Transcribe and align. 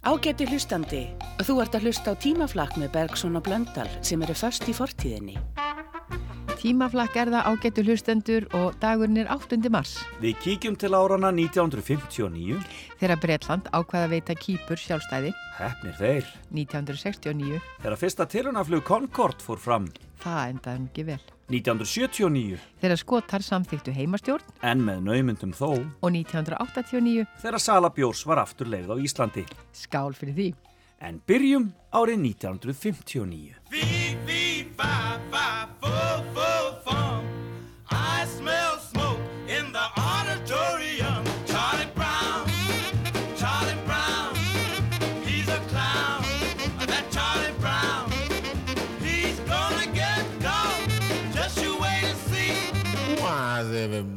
Ágæti 0.00 0.46
hlustandi, 0.48 1.00
þú 1.44 1.58
ert 1.60 1.74
að 1.76 1.82
hlusta 1.84 2.14
á 2.16 2.16
tímaflakk 2.16 2.78
með 2.80 2.88
Bergson 2.94 3.36
og 3.36 3.44
Blöndal 3.44 3.84
sem 4.00 4.22
eru 4.24 4.32
först 4.32 4.64
í 4.64 4.72
fortíðinni. 4.72 5.34
Tímaflakk 6.56 7.18
er 7.20 7.28
það 7.34 7.50
ágætu 7.50 7.84
hlustendur 7.84 8.46
og 8.56 8.78
dagurinn 8.80 9.20
er 9.20 9.28
8. 9.28 9.60
mars. 9.68 9.98
Við 10.24 10.40
kíkjum 10.40 10.80
til 10.80 10.96
árana 10.96 11.28
1959. 11.36 12.56
Þegar 12.96 13.20
Breitland 13.20 13.68
ákvaða 13.76 14.08
veita 14.14 14.36
kýpur 14.40 14.80
sjálfstæði. 14.80 15.34
Hefnir 15.60 15.96
þeir. 16.00 16.34
1969. 16.48 17.60
Þegar 17.84 18.00
fyrsta 18.00 18.24
tilunaflug 18.24 18.84
Concorde 18.88 19.44
fór 19.44 19.60
fram. 19.60 19.92
Það 20.20 20.40
endaði 20.52 20.78
mikið 20.86 21.04
vel. 21.10 21.22
1979. 21.50 22.58
Þegar 22.82 22.98
skotar 23.00 23.42
samþýttu 23.42 23.90
heimastjórn. 23.96 24.44
En 24.62 24.78
með 24.86 24.98
naumundum 25.08 25.52
þó. 25.56 25.70
Og 26.00 26.10
1989. 26.12 27.26
Þegar 27.42 27.60
Sala 27.64 27.90
Bjórs 27.94 28.22
var 28.28 28.38
aftur 28.44 28.70
leið 28.70 28.92
á 28.94 28.96
Íslandi. 29.00 29.44
Skál 29.74 30.14
fyrir 30.14 30.36
því. 30.36 30.48
En 31.00 31.14
byrjum 31.26 31.72
árið 31.96 32.18
1959. 32.36 33.56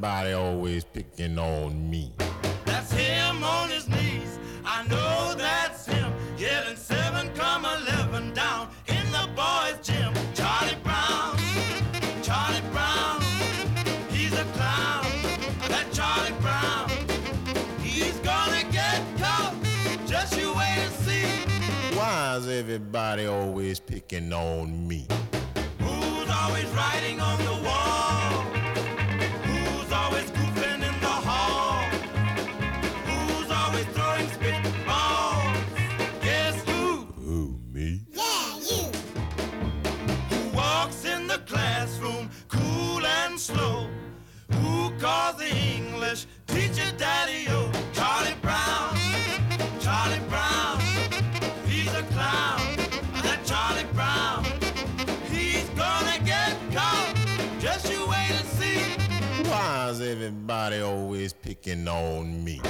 Everybody 0.03 0.33
always 0.33 0.83
picking 0.83 1.39
on 1.39 1.89
me? 1.89 2.11
That's 2.65 2.91
him 2.91 3.41
on 3.41 3.69
his 3.69 3.87
knees. 3.87 4.37
I 4.65 4.85
know 4.87 5.33
that's 5.37 5.85
him. 5.85 6.11
Yelling 6.37 6.75
seven, 6.75 7.29
come 7.35 7.63
eleven 7.63 8.33
down 8.33 8.67
in 8.87 9.05
the 9.13 9.29
boys' 9.33 9.79
gym. 9.81 10.13
Charlie 10.33 10.75
Brown, 10.83 11.37
Charlie 12.21 12.67
Brown, 12.73 13.21
he's 14.09 14.33
a 14.33 14.43
clown. 14.55 15.05
That 15.69 15.87
Charlie 15.93 16.37
Brown, 16.41 16.89
he's 17.79 18.19
gonna 18.19 18.63
get 18.73 19.01
caught. 19.17 19.55
Just 20.05 20.37
you 20.37 20.53
wait 20.53 20.79
and 20.79 20.93
see. 20.95 21.95
Why 21.97 22.35
is 22.35 22.49
everybody 22.49 23.25
always 23.25 23.79
picking 23.79 24.33
on 24.33 24.85
me? 24.85 25.07
Who's 25.79 26.29
always 26.29 26.67
writing 26.75 27.21
on 27.21 27.37
the 27.45 27.63
wall? 27.63 28.32
Slow? 43.43 43.89
Who 44.61 44.89
calls 44.99 45.35
the 45.35 45.49
English 45.49 46.27
teacher 46.47 46.89
daddy 46.97 47.45
o? 47.49 47.69
Charlie 47.91 48.37
Brown, 48.41 48.95
Charlie 49.81 50.23
Brown, 50.29 50.79
he's 51.67 51.93
a 51.93 52.03
clown. 52.13 52.61
That 53.21 53.41
Charlie 53.43 53.89
Brown, 53.93 54.45
he's 55.29 55.67
gonna 55.71 56.19
get 56.23 56.55
caught. 56.71 57.13
Just 57.59 57.91
you 57.91 58.07
wait 58.07 58.31
and 58.31 58.47
see. 58.57 58.79
Why 59.49 59.89
is 59.89 59.99
everybody 59.99 60.79
always 60.79 61.33
picking 61.33 61.85
on 61.89 62.45
me? 62.45 62.61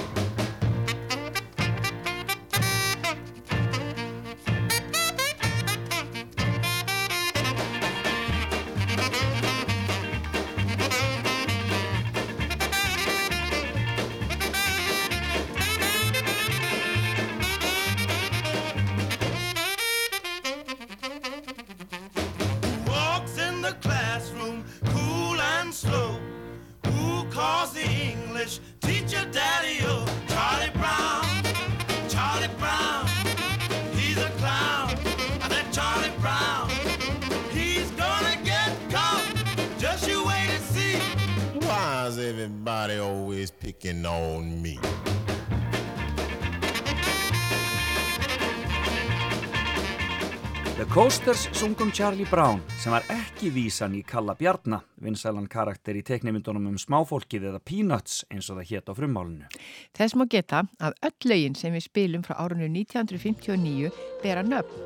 Sungum 51.64 51.92
Charlie 51.92 52.26
Brown 52.30 52.60
sem 52.76 52.92
var 52.92 53.06
ekki 53.14 53.48
vísan 53.56 53.94
í 53.96 54.02
Kalla 54.04 54.34
Bjarnar, 54.36 54.82
vinsælan 55.00 55.46
karakter 55.48 55.96
í 55.96 56.02
teknimyndunum 56.04 56.66
um 56.74 56.82
smáfólkið 56.82 57.46
eða 57.54 57.62
Peanuts 57.64 58.18
eins 58.28 58.50
og 58.52 58.60
það 58.60 58.68
hétt 58.74 58.92
á 58.92 58.94
frummálinu. 58.98 59.48
Þess 59.96 60.18
má 60.20 60.26
geta 60.28 60.66
að 60.84 61.00
öll 61.08 61.32
lögin 61.32 61.56
sem 61.56 61.72
við 61.72 61.86
spilum 61.88 62.28
frá 62.28 62.36
árunnu 62.36 62.68
1959 62.68 63.96
bera 64.26 64.44
nöfn. 64.44 64.86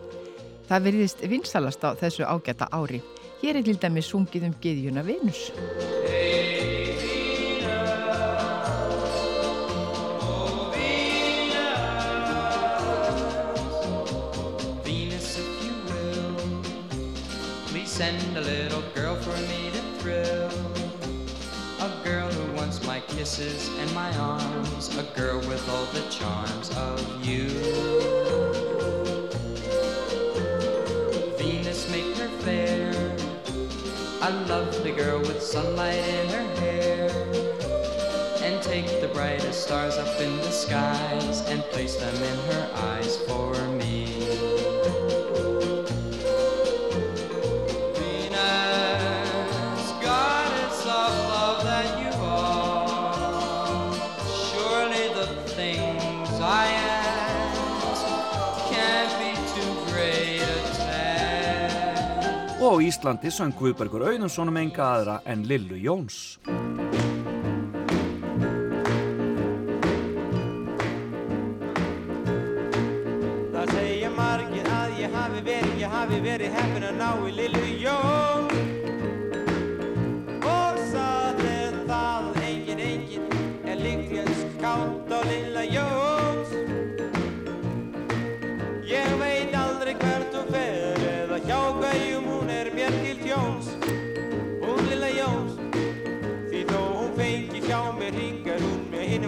Það 0.70 0.90
veriðist 0.92 1.28
vinsalast 1.34 1.82
á 1.82 1.98
þessu 1.98 2.30
ágæta 2.30 2.70
ári. 2.70 3.02
Hér 3.42 3.58
er 3.58 3.66
til 3.66 3.80
dæmis 3.82 4.14
sungið 4.14 4.52
um 4.52 4.58
Giðjuna 4.62 5.08
Venus. 5.08 5.48
Venus, 5.58 6.77
send 17.98 18.38
a 18.38 18.42
little 18.42 18.84
girl 18.94 19.16
for 19.16 19.36
me 19.50 19.72
to 19.72 19.82
thrill. 19.98 20.52
A 21.80 21.92
girl 22.04 22.30
who 22.30 22.56
wants 22.56 22.86
my 22.86 23.00
kisses 23.00 23.70
and 23.80 23.92
my 23.96 24.16
arms, 24.20 24.96
a 25.00 25.04
girl 25.20 25.40
with 25.50 25.68
all 25.68 25.86
the 25.86 26.08
charms 26.12 26.70
of 26.78 27.02
you. 27.26 27.50
Venus, 31.40 31.90
make 31.90 32.16
her 32.18 32.30
fair, 32.46 32.94
a 34.22 34.32
lovely 34.46 34.92
girl 34.92 35.20
with 35.22 35.42
sunlight 35.42 35.96
in 35.98 36.30
her 36.30 36.48
hair. 36.62 37.10
And 38.44 38.62
take 38.62 39.02
the 39.02 39.10
brightest 39.12 39.64
stars 39.64 39.98
up 39.98 40.22
in 40.22 40.38
the 40.38 40.52
skies 40.52 41.42
and 41.50 41.64
place 41.72 41.96
them 41.96 42.14
in 42.14 42.38
her 42.52 42.70
eyes 42.76 43.18
for 43.26 43.56
me. 43.70 44.77
Íslandi 62.88 63.28
söng 63.34 63.52
Guðbergur 63.60 64.06
Auðunsson 64.08 64.48
um 64.48 64.58
enga 64.62 64.86
aðra 64.96 65.16
en 65.28 65.42
Lillu 65.50 65.76
Jóns. 65.76 66.38
Það 73.52 73.74
segja 73.74 74.14
margir 74.16 74.72
að 74.78 75.02
ég 75.02 75.18
hafi 75.20 75.44
verið, 75.50 75.74
ég 75.82 75.98
hafi 75.98 76.22
verið 76.30 76.56
heppin 76.62 76.88
að 76.88 77.02
ná 77.02 77.10
í 77.28 77.36
Lillu 77.42 77.74
Jón 77.84 78.17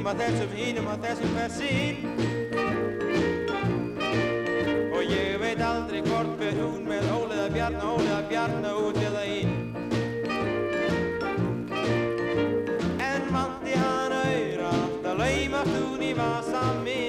hinum 0.09 0.17
að 0.17 0.25
þessum, 0.25 0.53
hinum 0.57 0.87
að 0.89 1.03
þessum 1.05 1.33
hver 1.35 1.51
sín 1.53 1.97
Og 4.89 5.03
ég 5.05 5.35
veit 5.41 5.61
aldrei 5.61 6.01
hvort 6.07 6.31
hver 6.39 6.55
hún 6.57 6.87
með 6.87 7.05
óleða 7.13 7.49
bjarna, 7.53 7.91
óleða 7.93 8.23
bjarna 8.31 8.71
út 8.79 8.97
eða 8.97 9.23
inn. 9.29 9.53
En 13.05 13.29
vandi 13.29 13.77
hann 13.77 14.17
auðra, 14.17 14.73
alltaf 14.81 15.21
laumast 15.21 15.77
hún 15.77 16.01
í 16.01 16.13
vasa 16.17 16.65
minn. 16.81 17.08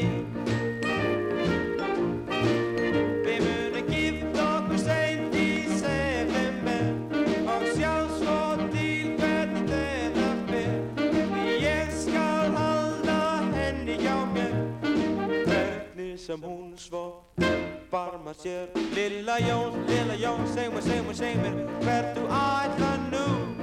Som 16.30 16.42
hún 16.42 16.78
svo 16.78 17.24
barmar 17.90 18.34
sér. 18.34 18.68
Lilla 18.94 19.38
Jóns, 19.40 19.74
lilla 19.88 20.14
Jóns, 20.14 20.54
seg 20.54 20.70
mér, 20.70 20.82
seg 20.82 21.02
mér, 21.02 21.16
seg 21.18 21.36
mér 21.42 21.54
hvert 21.82 22.14
þú 22.14 22.22
ætla 22.30 22.92
nú 23.10 23.59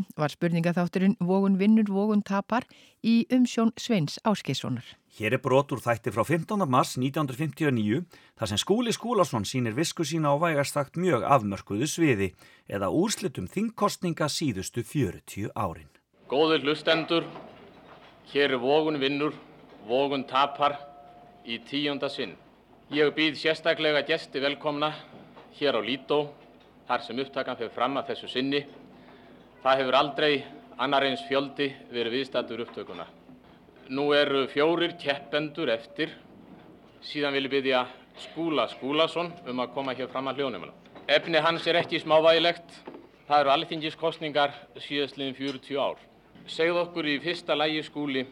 Útvarpinu 0.00 0.16
var 0.16 0.30
spurningaþátturinn 0.30 1.16
Vógun 1.20 1.58
vinnur, 1.58 1.88
vógun 1.88 2.22
tapar 2.22 2.64
í 3.02 3.26
umsjón 3.30 3.72
Sveins 3.76 4.18
Áskeissonar. 4.24 4.84
Hér 5.18 5.34
er 5.34 5.40
brot 5.42 5.72
úr 5.72 5.80
þætti 5.80 6.12
frá 6.14 6.24
15. 6.24 6.64
mars 6.68 6.96
1959 6.96 8.04
þar 8.38 8.48
sem 8.48 8.58
Skúli 8.58 8.92
Skúlason 8.92 9.44
sínir 9.44 9.74
visku 9.74 10.04
sína 10.04 10.32
á 10.32 10.36
vægastakt 10.40 10.96
mjög 10.96 11.24
afmörkuðu 11.24 11.86
sviði 11.86 12.32
eða 12.68 12.90
úrslitum 12.90 13.48
þingkostninga 13.48 14.28
síðustu 14.28 14.82
40 14.82 15.50
árin. 15.54 15.90
Góður 16.28 16.64
hlustendur, 16.64 17.24
hér 18.32 18.54
er 18.54 18.60
Vógun 18.62 19.00
vinnur, 19.00 19.34
Vógun 19.86 20.24
tapar 20.24 20.78
í 21.44 21.58
tíunda 21.58 22.08
sinn. 22.08 22.36
Ég 22.90 23.12
býð 23.14 23.36
sérstaklega 23.38 24.06
gesti 24.06 24.40
velkomna 24.40 24.94
hér 25.58 25.76
á 25.76 25.80
Lító, 25.82 26.30
þar 26.86 27.02
sem 27.02 27.18
upptakan 27.18 27.58
fyrir 27.58 27.74
fram 27.74 27.98
að 27.98 28.14
þessu 28.14 28.30
sinni. 28.30 28.64
Það 29.60 29.80
hefur 29.82 29.96
aldrei 29.98 30.34
annar 30.80 31.04
eins 31.04 31.20
fjöldi 31.28 31.66
verið 31.92 32.14
viðstættur 32.14 32.62
upptökuna. 32.64 33.04
Nú 33.92 34.06
eru 34.16 34.46
fjórir 34.48 34.94
keppendur 34.96 35.68
eftir. 35.68 36.14
Síðan 37.04 37.34
vil 37.36 37.42
ég 37.44 37.52
byggja 37.52 37.82
Skúla 38.22 38.64
Skúlason 38.72 39.28
um 39.50 39.58
að 39.60 39.74
koma 39.74 39.92
hér 39.98 40.08
fram 40.08 40.30
að 40.30 40.40
hljónumuna. 40.40 40.72
Efni 41.12 41.42
hans 41.44 41.66
er 41.68 41.76
ekki 41.76 42.00
smávægilegt. 42.00 42.72
Það 43.28 43.42
eru 43.42 43.52
alþingiskostningar 43.52 44.54
síðastliðin 44.80 45.36
40 45.36 45.76
ár. 45.76 46.00
Segð 46.48 46.80
okkur 46.80 47.08
í 47.12 47.18
fyrsta 47.20 47.52
lægi 47.58 47.82
skúli 47.84 48.22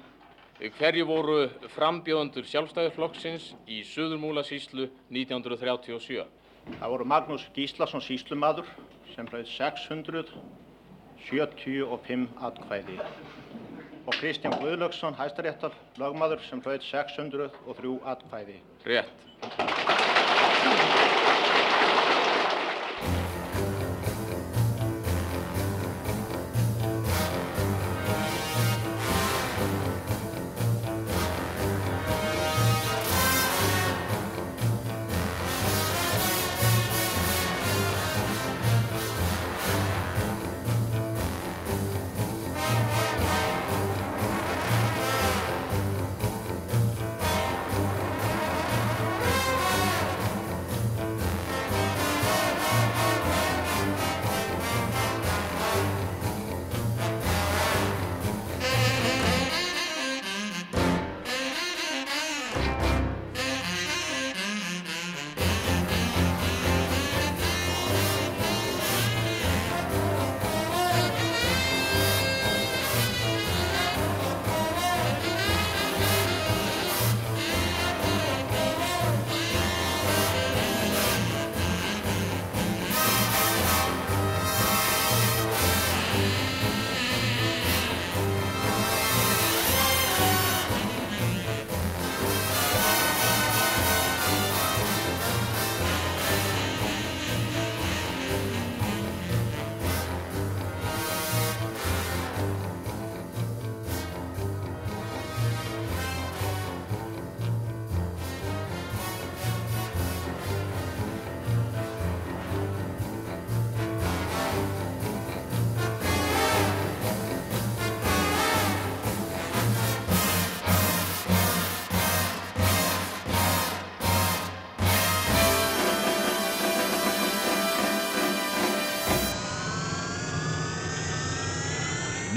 hverju 0.78 1.04
voru 1.10 1.36
frambjóðandur 1.74 2.48
sjálfstæðurflokksins 2.48 3.50
í 3.68 3.82
Suðurmúla 3.84 4.46
síslu 4.48 4.88
1937. 5.12 6.24
Það 6.78 6.94
voru 6.94 7.08
Magnús 7.12 7.44
Gíslason 7.52 8.00
síslumadur 8.00 8.72
sem 9.12 9.28
ræði 9.28 9.52
600 9.58 10.24
75 11.26 12.28
atkvæði 12.48 12.98
og 14.08 14.14
Kristján 14.16 14.54
Guðlöksson, 14.56 15.16
hæstaréttar, 15.18 15.74
lagmaður 16.00 16.40
sem 16.48 16.62
hlaut 16.64 16.82
603 16.82 17.98
atkvæði. 18.14 18.60
Rétt. 18.88 19.97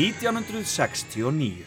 1969 0.02 1.66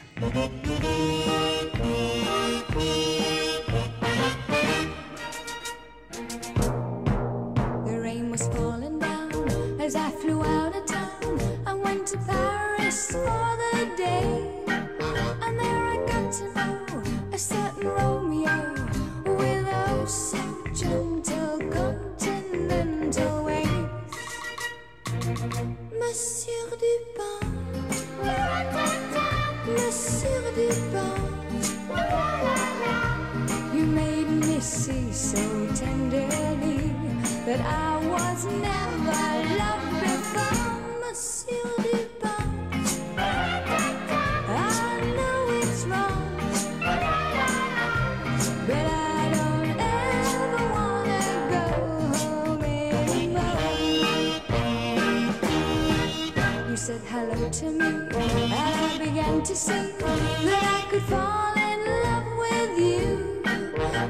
to 59.44 59.54
see 59.54 59.72
that 59.72 60.84
I 60.84 60.90
could 60.90 61.02
fall 61.02 61.52
in 61.54 61.80
love 62.02 62.28
with 62.38 62.78
you. 62.78 63.42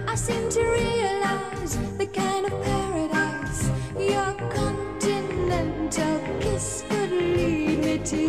I 0.06 0.14
seem 0.14 0.48
to 0.50 0.62
realize 0.62 1.76
the 1.98 2.06
kind 2.06 2.46
of 2.46 2.52
paradise 2.62 3.68
your 3.98 4.32
continental 4.48 6.20
kiss 6.38 6.84
could 6.88 7.10
lead 7.10 7.78
me 7.80 7.98
to. 7.98 8.28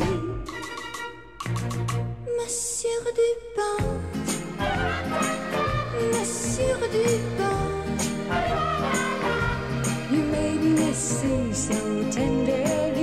Monsieur 2.37 2.99
Dupin, 3.17 3.83
Monsieur 6.11 6.75
Dupin, 6.91 7.99
you 10.11 10.21
made 10.23 10.61
me 10.63 10.91
see 10.93 11.53
so 11.53 11.75
tenderly 12.09 12.94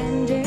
And. 0.00 0.39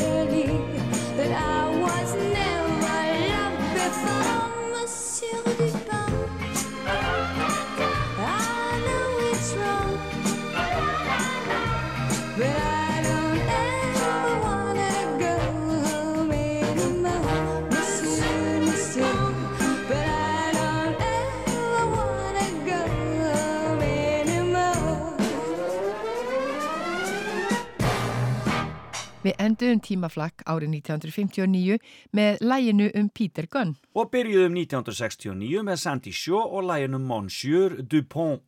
Við 29.24 29.38
enduðum 29.40 29.78
tímaflakk 29.80 30.42
árið 30.44 30.74
1959 30.82 31.78
með 32.12 32.42
læginu 32.44 32.90
um 33.00 33.06
Peter 33.08 33.46
Gunn. 33.48 33.70
Og 33.96 34.10
byrjuðum 34.12 34.58
1969 34.60 35.62
með 35.64 35.78
Sandy 35.80 36.12
Shaw 36.12 36.42
og 36.44 36.66
læginu 36.68 37.00
Monsieur 37.00 37.78
Dupont. 37.80 38.42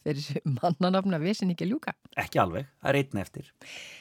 Þeir 0.00 0.40
mannanafna 0.56 1.20
vissin 1.22 1.52
ekki 1.52 1.68
að 1.68 1.74
ljúka. 1.74 1.94
Ekki 2.18 2.40
alveg, 2.42 2.66
það 2.80 2.90
er 2.90 2.98
einn 3.02 3.22
eftir. 3.22 3.50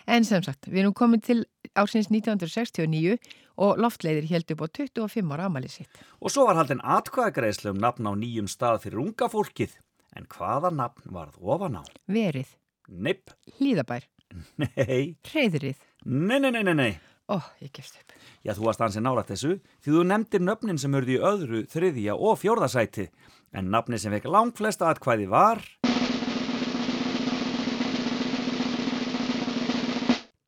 En 0.10 0.26
sem 0.26 0.42
sagt, 0.46 0.70
við 0.72 0.86
erum 0.86 0.96
komin 0.98 1.22
til 1.22 1.44
ársins 1.78 2.10
1969 2.10 3.20
og 3.62 3.82
loftleiðir 3.84 4.30
held 4.32 4.54
upp 4.56 4.64
á 4.66 4.68
25 4.80 5.36
ára 5.36 5.50
amalið 5.52 5.76
sitt. 5.76 6.04
Og 6.24 6.34
svo 6.34 6.48
var 6.50 6.58
haldin 6.58 6.82
atkvæðagreislu 6.82 7.76
um 7.76 7.84
nafn 7.84 8.10
á 8.10 8.14
nýjum 8.18 8.50
stað 8.50 8.88
fyrir 8.88 9.04
unga 9.04 9.30
fólkið. 9.30 9.76
En 10.18 10.26
hvaða 10.26 10.74
nafn 10.74 11.14
varð 11.14 11.38
ofan 11.38 11.78
á? 11.78 11.84
Verið, 12.10 12.56
Nipp, 12.90 13.36
hlýðabær, 13.60 14.08
nei, 14.64 15.16
reyðrið. 15.34 15.80
nei, 16.06 16.40
nei, 16.40 16.52
nei, 16.52 16.64
nei, 16.64 16.76
nei. 16.78 16.92
Ó, 17.30 17.38
ég 17.62 17.74
gefst 17.76 18.00
upp. 18.00 18.16
Já, 18.46 18.56
þú 18.58 18.70
varst 18.70 18.82
ansið 18.82 19.06
nálægt 19.06 19.34
þessu 19.34 19.52
því 19.84 19.94
þú 19.94 20.06
nefndir 20.10 20.46
nöfnin 20.46 20.80
sem 20.82 20.96
urði 20.98 21.18
í 21.18 21.22
öðru, 21.32 21.66
þriðja 21.70 22.16
og 22.18 22.40
fjórðasæti. 22.42 23.10
En 23.54 23.70
nafni 23.74 24.00
sem 24.02 24.14
fekk 24.14 24.30
langt 24.30 24.58
flesta 24.62 24.90
atkvæði 24.94 25.30
var... 25.30 25.62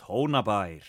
Tónabær, 0.01 0.83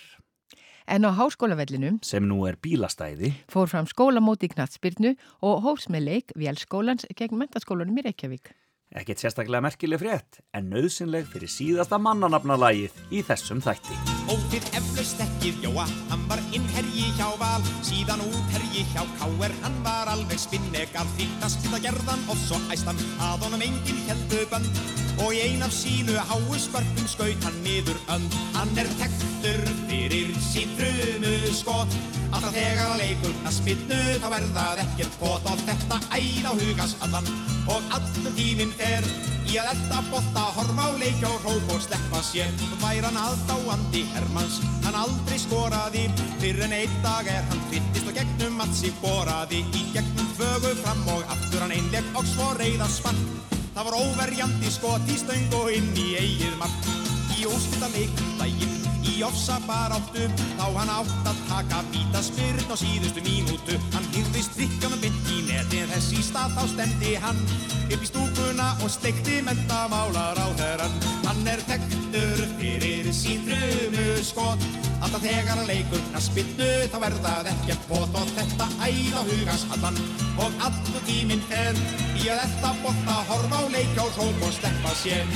En 0.92 1.06
á 1.06 1.10
háskólavellinum 1.14 2.00
sem 2.02 2.24
nú 2.26 2.42
er 2.48 2.56
bílastæði. 2.58 3.30
fór 3.48 3.68
fram 3.70 3.86
skólamóti 3.86 4.48
í 4.48 4.52
knatsbyrnu 4.52 5.14
og 5.40 5.62
hófs 5.62 5.86
með 5.88 6.08
leik 6.08 6.34
vélskólans 6.36 7.06
gegn 7.16 7.38
mentaskólanum 7.38 7.96
í 8.02 8.04
Reykjavík. 8.08 8.50
Ekkert 8.92 9.22
sérstaklega 9.22 9.62
merkileg 9.64 10.00
frétt, 10.02 10.42
en 10.52 10.66
nöðsynleg 10.68 11.24
fyrir 11.32 11.48
síðasta 11.48 11.96
mannanafnalagið 12.02 12.98
í 13.08 13.22
þessum 13.24 13.62
þætti. 13.64 13.96
Ótið 14.28 14.66
eflaust 14.76 15.22
þekkið 15.22 15.64
Jóa, 15.64 15.86
hann 16.10 16.26
var 16.28 16.42
innherji 16.52 17.06
hjá 17.16 17.30
Val, 17.40 17.64
síðan 17.88 18.20
útherji 18.26 18.84
hjá 18.92 19.00
K.R. 19.16 19.56
Hann 19.64 19.80
var 19.86 20.12
alveg 20.12 20.44
spinnegal, 20.44 21.08
þýttast 21.16 21.64
til 21.64 21.72
að 21.72 21.88
gerðan 21.88 22.28
og 22.28 22.44
svo 22.44 22.60
æstan 22.74 23.00
að 23.16 23.48
honum 23.48 23.64
enginn 23.70 24.04
heldu 24.10 24.44
bönd. 24.52 25.11
Og 25.22 25.30
í 25.36 25.40
ein 25.44 25.62
af 25.62 25.70
sínu 25.70 26.16
háu 26.28 26.58
skörpum 26.58 27.06
skaut 27.06 27.44
hann 27.46 27.58
niður 27.62 27.98
önd. 28.10 28.34
Hann 28.56 28.72
er 28.78 28.88
tektur 28.98 29.60
fyrir 29.86 30.32
sín 30.42 30.72
frumu 30.78 31.34
skot, 31.54 31.94
alltaf 32.32 32.54
þegar 32.56 32.90
að 32.90 33.02
leikur 33.02 33.36
að 33.46 33.54
spinnu 33.56 34.00
þá 34.22 34.26
er 34.38 34.46
það 34.56 34.82
ekkert 34.84 35.20
gott 35.20 35.46
og 35.52 35.62
þetta 35.68 35.98
æð 36.18 36.48
á 36.50 36.52
hugas 36.58 36.96
allan 37.06 37.30
og 37.70 37.94
allur 37.98 38.34
tíminn 38.36 38.74
fer 38.80 39.06
í 39.52 39.58
að 39.60 39.70
elda 39.72 40.00
botta, 40.10 40.44
horfa 40.56 40.88
á 40.88 40.90
leikja 41.00 41.30
og 41.30 41.46
hróp 41.46 41.72
og 41.76 41.82
sleppa 41.86 42.22
sér. 42.26 42.50
Væri 42.82 43.04
hann 43.06 43.20
aðdáandi 43.22 44.04
Hermanns, 44.14 44.58
hann 44.86 44.98
aldrei 45.04 45.38
skoraði, 45.42 46.06
fyrir 46.42 46.66
en 46.66 46.76
einn 46.80 46.98
dag 47.04 47.30
er 47.30 47.46
hann 47.50 47.64
tvittist 47.68 48.10
og 48.10 48.18
gegnum 48.18 48.60
allt 48.64 48.78
sig 48.80 48.94
boraði, 49.04 49.62
í 49.76 49.86
gegnum 49.94 50.34
fögu 50.38 50.74
fram 50.82 51.06
og 51.14 51.24
aftur 51.36 51.66
hann 51.66 51.76
einleg 51.78 52.14
og 52.16 52.28
svo 52.34 52.52
reyða 52.60 52.90
spark. 52.90 53.61
Það 53.72 53.86
var 53.88 53.94
óverjandi 53.96 54.70
skot 54.70 55.06
í 55.08 55.14
stöng 55.16 55.54
og 55.56 55.70
inn 55.72 55.94
í 55.96 56.10
eigið 56.20 56.56
mark. 56.60 56.88
Í 57.32 57.46
úrslita 57.48 57.88
leikum 57.94 58.34
daginn, 58.36 58.74
í 59.08 59.14
ofsa 59.24 59.56
baráttu, 59.64 60.26
þá 60.58 60.66
hann 60.76 60.92
átt 60.92 61.30
að 61.30 61.40
taka 61.48 61.80
víta 61.88 62.20
spyrn 62.22 62.68
á 62.68 62.76
síðustu 62.76 63.24
mínútu. 63.24 63.78
Hann 63.94 64.10
hýrðist 64.12 64.52
trikka 64.58 64.92
með 64.92 65.06
bytt 65.06 65.32
í 65.32 65.40
neti, 65.48 65.80
þess 65.88 66.12
í 66.12 66.20
stað 66.28 66.54
þá 66.58 66.62
stemdi 66.74 67.16
hann 67.24 67.40
upp 67.88 67.96
í 67.96 68.10
stúkuna 68.12 68.68
og 68.84 68.92
steikti 68.92 69.40
mentamálar 69.48 70.36
á 70.36 70.46
þeirran. 70.60 71.00
Hann 71.24 71.42
er 71.56 71.64
tektur 71.72 72.44
fyrir 72.60 73.08
sín 73.16 73.48
frumu 73.48 74.06
skot, 74.20 74.68
alltaf 75.02 75.22
þegar 75.24 75.48
hann 75.50 75.66
leikur 75.66 76.02
knaspinnu, 76.10 76.68
þá 76.92 76.98
er 77.08 77.14
það 77.24 77.48
ekkert 77.52 77.86
bót 77.88 78.18
og 78.20 78.28
þetta 78.36 78.66
æð 78.86 79.16
á 79.18 79.22
hugans 79.26 79.64
allan. 79.74 79.98
Og 80.42 80.64
allur 80.66 81.02
tíminn 81.08 81.42
fer 81.50 81.78
í 82.20 82.28
að 82.30 82.44
elda 82.46 82.70
botta, 82.84 83.16
horfa 83.30 83.56
á 83.58 83.64
leikja 83.74 84.06
og 84.06 84.12
hróp 84.16 84.44
og 84.46 84.52
sleppa 84.58 84.94
sér. 85.00 85.26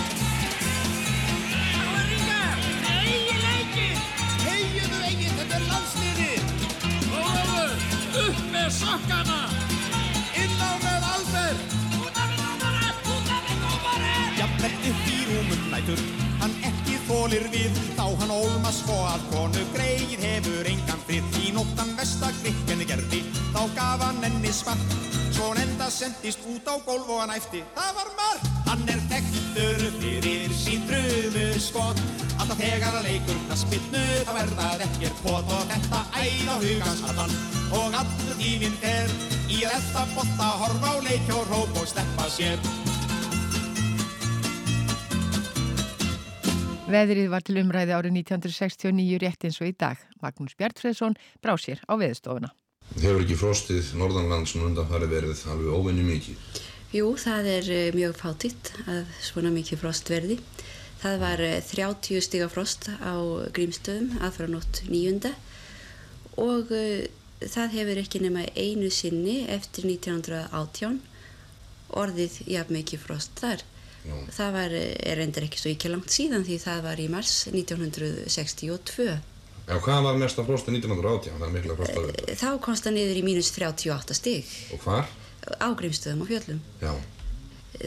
Egin 2.93 3.41
leikir! 3.43 3.97
Hegiðu 4.45 5.03
eigin, 5.09 5.35
þetta 5.41 5.59
er 5.59 5.67
landsliðið! 5.73 6.43
Ólafur, 7.21 7.75
upp 8.23 8.45
með 8.55 8.71
sokkana! 8.79 9.41
Inn 10.45 10.57
á 10.63 10.71
með 10.85 11.11
af 11.11 12.31
við 12.31 12.39
dómari! 12.45 12.87
Út 13.17 13.35
af 13.35 13.51
við 13.51 13.67
dómari! 13.67 14.15
Jafnvel 14.41 14.75
upp 14.93 15.11
í 15.11 15.21
rúmum 15.33 15.69
nætur, 15.75 16.07
hann 16.41 16.55
ekki 16.61 16.66
þólir 17.07 17.47
við, 17.53 17.79
þá 17.97 18.05
hann 18.21 18.33
ólma 18.35 18.73
svo 18.75 18.97
að 19.09 19.27
konu 19.33 19.65
greið 19.75 20.15
hefur 20.23 20.71
engan 20.71 21.03
frið. 21.07 21.39
Í 21.43 21.53
nóttan 21.55 21.93
vestakrikkenni 21.99 22.87
gerði, 22.89 23.23
þá 23.55 23.63
gaf 23.77 24.05
hann 24.05 24.25
enni 24.27 24.53
svart, 24.55 24.97
svo 25.37 25.51
hann 25.53 25.63
enda 25.63 25.89
sendist 25.93 26.43
út 26.51 26.67
á 26.67 26.75
gólf 26.87 27.11
og 27.11 27.23
hann 27.23 27.35
æfti, 27.37 27.63
það 27.77 27.93
var 28.01 28.13
marg! 28.19 28.49
Hann 28.67 28.83
er 28.91 29.03
þekktur 29.13 29.85
fyrir 30.01 30.55
sín 30.59 30.83
drumu 30.89 31.47
skot, 31.63 32.03
alltaf 32.41 32.59
þegar 32.59 32.99
að 32.99 33.07
leikur 33.11 33.39
knaspinnu, 33.45 34.03
þá 34.27 34.35
er 34.43 34.53
það 34.59 34.85
ekkert 34.89 35.23
pot 35.23 35.55
og 35.61 35.71
þetta 35.71 36.03
æð 36.25 36.51
á 36.51 36.57
hugans 36.65 37.07
allan, 37.13 37.39
og 37.71 38.01
allur 38.03 38.43
tíminn 38.43 38.77
fer 38.83 39.17
í 39.47 39.63
að 39.63 39.79
elda 39.79 40.05
botta, 40.17 40.53
horfa 40.65 40.93
á 40.93 40.97
leik 41.07 41.33
og 41.39 41.87
sleppa 41.87 42.29
sér. 42.33 42.96
Veðrið 46.87 47.33
var 47.33 47.43
til 47.43 47.57
umræði 47.59 47.97
árið 47.97 48.13
1969 48.21 49.17
rétt 49.19 49.45
eins 49.49 49.57
og 49.59 49.67
í 49.67 49.73
dag. 49.75 49.99
Magnús 50.23 50.55
Bjartfreðsson 50.55 51.17
brá 51.43 51.57
sér 51.59 51.81
á 51.91 51.99
veðstofuna. 51.99 52.53
Hefur 53.03 53.25
ekki 53.25 53.39
frostið 53.41 53.89
norðanlands 53.99 54.55
nú 54.55 54.69
undan 54.69 54.87
farið 54.87 55.17
verið 55.17 55.43
alveg 55.51 55.75
óvenni 55.75 56.05
mikið? 56.07 56.63
Jú, 56.95 57.11
það 57.19 57.51
er 57.57 57.73
eh, 57.75 57.91
mjög 57.97 58.15
fátitt 58.21 58.71
að 58.87 59.11
svona 59.19 59.51
mikið 59.51 59.83
frost 59.83 60.15
verði. 60.15 60.39
Það 61.03 61.19
var 61.25 61.43
eh, 61.43 61.59
30 61.75 62.23
stiga 62.23 62.47
frost 62.55 62.87
á 63.03 63.15
grímstöðum 63.51 64.21
aðfra 64.23 64.47
nótt 64.55 64.85
nýjunda 64.87 65.35
og 66.39 66.71
uh, 66.71 67.03
það 67.41 67.79
hefur 67.81 67.99
ekki 68.05 68.21
nema 68.23 68.47
einu 68.55 68.93
sinni 68.93 69.41
eftir 69.51 69.89
1918 69.91 71.01
orðið 71.97 72.43
jafn 72.47 72.79
mikið 72.79 73.09
frost 73.09 73.43
þar. 73.43 73.67
Já. 74.07 74.17
Það 74.37 74.53
var, 74.57 74.75
eh, 74.81 74.93
er 75.13 75.23
endur 75.25 75.47
ekki 75.47 75.59
svo 75.61 75.73
ekki 75.73 75.91
langt 75.93 76.13
síðan 76.15 76.45
því 76.47 76.59
það 76.63 76.83
var 76.87 77.03
í 77.03 77.09
mars 77.11 77.35
1962. 77.53 79.09
Já, 79.67 79.75
hvað 79.83 80.03
var 80.07 80.19
mesta 80.21 80.45
frostið 80.47 80.79
1918? 80.79 81.39
Það 81.41 81.47
er 81.49 81.55
mikla 81.57 81.77
frost 81.79 81.97
að 81.99 82.11
þetta. 82.11 82.37
Þá 82.39 82.51
komst 82.63 82.87
það 82.87 82.97
niður 82.97 83.19
í 83.19 83.25
mínus 83.27 83.51
38 83.51 84.15
stig 84.15 84.53
Og 84.73 84.85
hvar? 84.85 85.09
á 85.59 85.69
grímstöðum 85.75 86.23
og 86.23 86.31
fjöllum. 86.31 86.61
Já. 86.83 86.93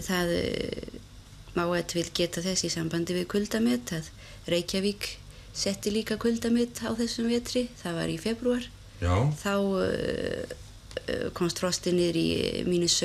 Það 0.09 0.33
eh, 0.35 0.99
má 1.55 1.63
eitthvað 1.75 2.11
geta 2.13 2.43
þess 2.43 2.67
í 2.67 2.71
sambandi 2.73 3.15
við 3.15 3.27
kuldamitt 3.31 3.93
að 3.95 4.11
Reykjavík 4.51 5.07
setti 5.55 5.91
líka 5.91 6.17
kuldamitt 6.21 6.81
á 6.85 6.91
þessum 6.95 7.29
vetri, 7.31 7.67
það 7.81 7.97
var 7.99 8.11
í 8.11 8.17
februar. 8.21 8.67
Já. 8.99 9.15
Þá 9.39 9.53
uh, 9.55 11.31
komst 11.33 11.61
frostið 11.61 11.95
niður 11.97 12.19
í 12.19 12.27
mínus 12.67 12.95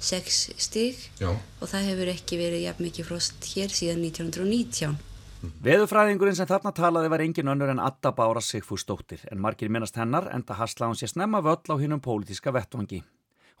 17,6 0.00 0.56
stig 0.56 0.96
Já. 1.20 1.28
og 1.28 1.68
það 1.68 1.86
hefur 1.90 2.10
ekki 2.14 2.40
verið 2.40 2.64
jafn 2.64 2.86
mikið 2.86 3.08
frost 3.10 3.48
hér 3.52 3.72
síðan 3.72 4.02
1919. 4.08 4.96
Veðurfræðingurinn 5.64 6.36
sem 6.36 6.48
þarna 6.48 6.72
talaði 6.76 7.10
var 7.12 7.22
engin 7.24 7.48
önnur 7.52 7.72
en 7.72 7.80
Adda 7.80 8.12
Bára 8.16 8.42
Sigfúsdóttir 8.44 9.22
en 9.32 9.40
margir 9.40 9.72
minnast 9.72 9.96
hennar 9.96 10.28
enda 10.34 10.56
hasla 10.56 10.88
hún 10.88 10.98
sér 11.00 11.12
snemma 11.12 11.40
völl 11.44 11.64
á 11.68 11.76
hinnum 11.80 12.00
pólitíska 12.00 12.52
vettvangi. 12.52 13.02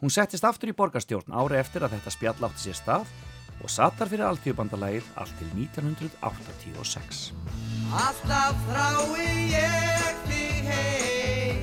Hún 0.00 0.12
settist 0.12 0.44
aftur 0.48 0.72
í 0.72 0.76
borgarstjórn 0.76 1.32
ári 1.32 1.60
eftir 1.60 1.84
að 1.84 1.96
þetta 1.96 2.14
spjall 2.16 2.48
átti 2.48 2.64
sér 2.66 2.78
stað 2.80 3.12
og 3.60 3.72
satt 3.72 4.00
þar 4.00 4.12
fyrir 4.12 4.28
alþjóðbandalægið 4.30 5.12
allt 5.20 5.36
til 5.40 5.50
1986. 5.56 7.20
Alltaf 7.90 8.64
þrái 8.68 9.28
ég 9.52 10.24
þig 10.24 10.72
heim, 10.72 11.62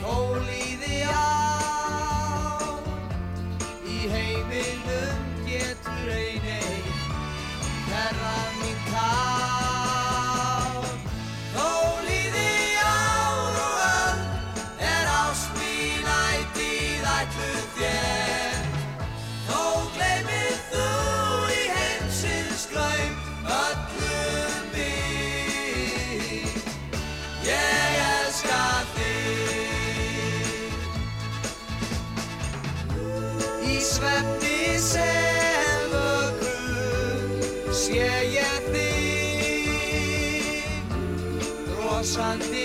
þólíði 0.00 1.04
á. 1.08 1.49
Brosandi 42.00 42.59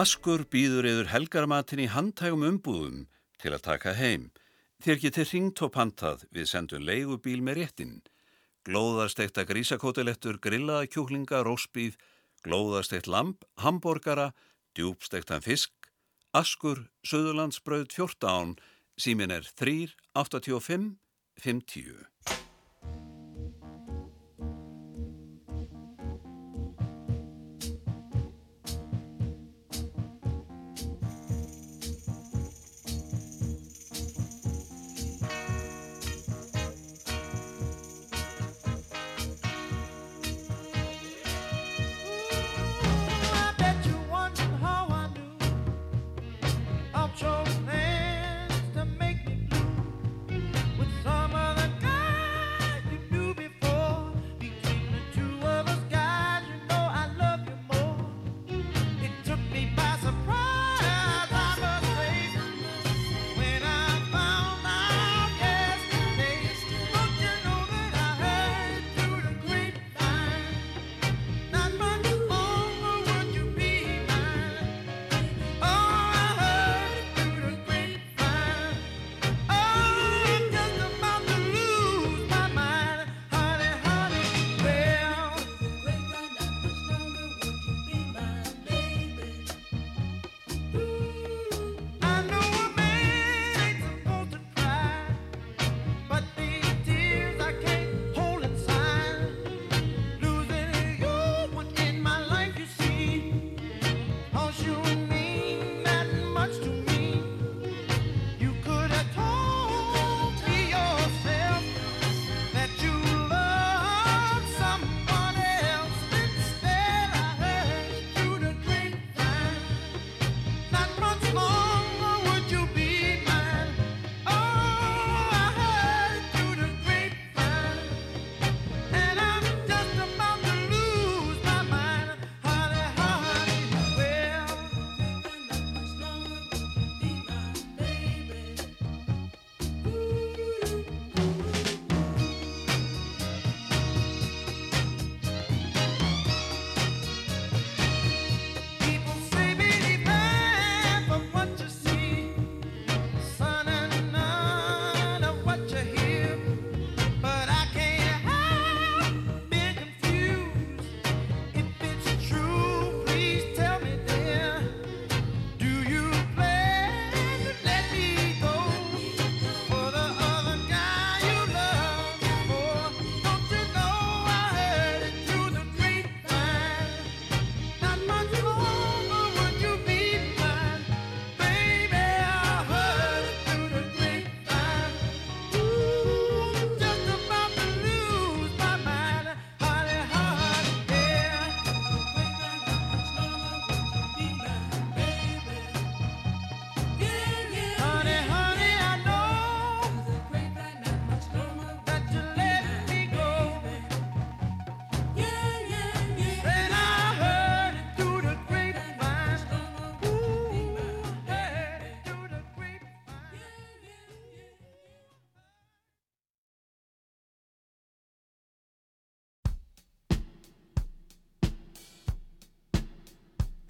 Askur 0.00 0.46
býður 0.48 0.86
yður 0.88 1.08
helgarmatin 1.10 1.80
í 1.82 1.86
handhægum 1.92 2.44
umbúðum 2.46 3.00
til 3.42 3.50
að 3.52 3.64
taka 3.66 3.92
heim. 3.98 4.30
Þér 4.80 5.00
getið 5.02 5.28
hringt 5.28 5.60
og 5.66 5.72
pantað 5.74 6.22
við 6.32 6.46
sendum 6.48 6.86
leigubíl 6.88 7.42
með 7.44 7.58
réttin. 7.58 7.98
Glóðarstekta 8.64 9.44
grísakótilettur, 9.50 10.38
grillaða 10.40 10.88
kjúklinga, 10.94 11.42
rósbíð, 11.44 11.98
glóðarstekt 12.46 13.10
lamp, 13.12 13.44
hambúrgara, 13.60 14.30
djúbstektan 14.78 15.44
fisk, 15.44 15.74
Askur, 16.32 16.86
Söðurlandsbröð 17.04 17.90
14, 17.92 18.56
símin 18.96 19.36
er 19.36 19.52
3, 19.58 19.90
85, 20.16 20.94
50. 21.44 22.09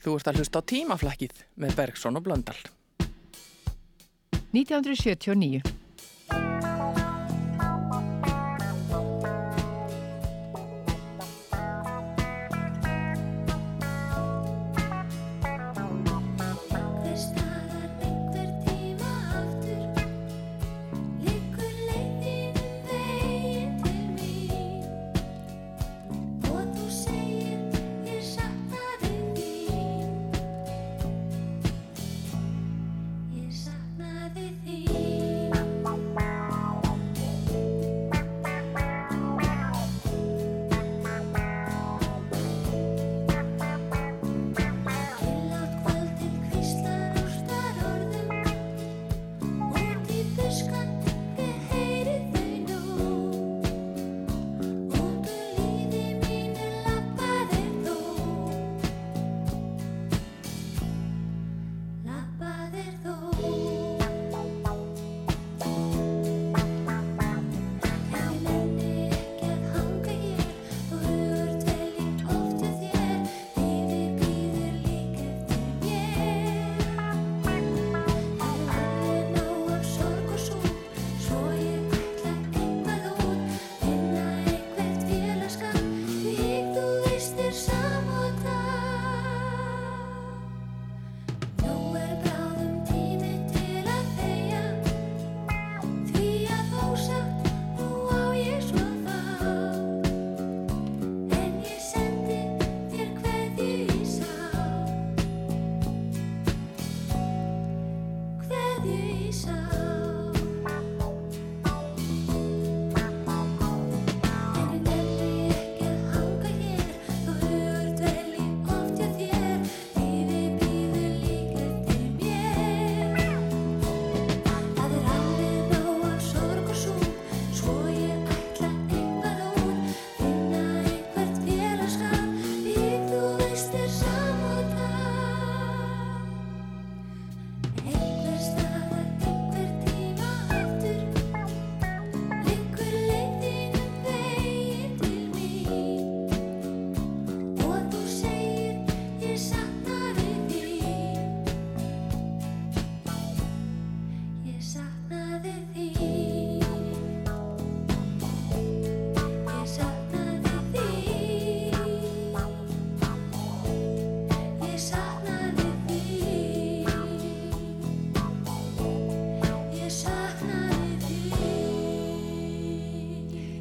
Þú 0.01 0.17
ert 0.17 0.31
að 0.31 0.41
hlusta 0.41 0.63
á 0.65 0.69
tímaflakkið 0.73 1.43
með 1.61 1.75
Bergson 1.77 2.17
og 2.17 2.25
Blöndal. 2.25 2.57
1979. 4.51 5.80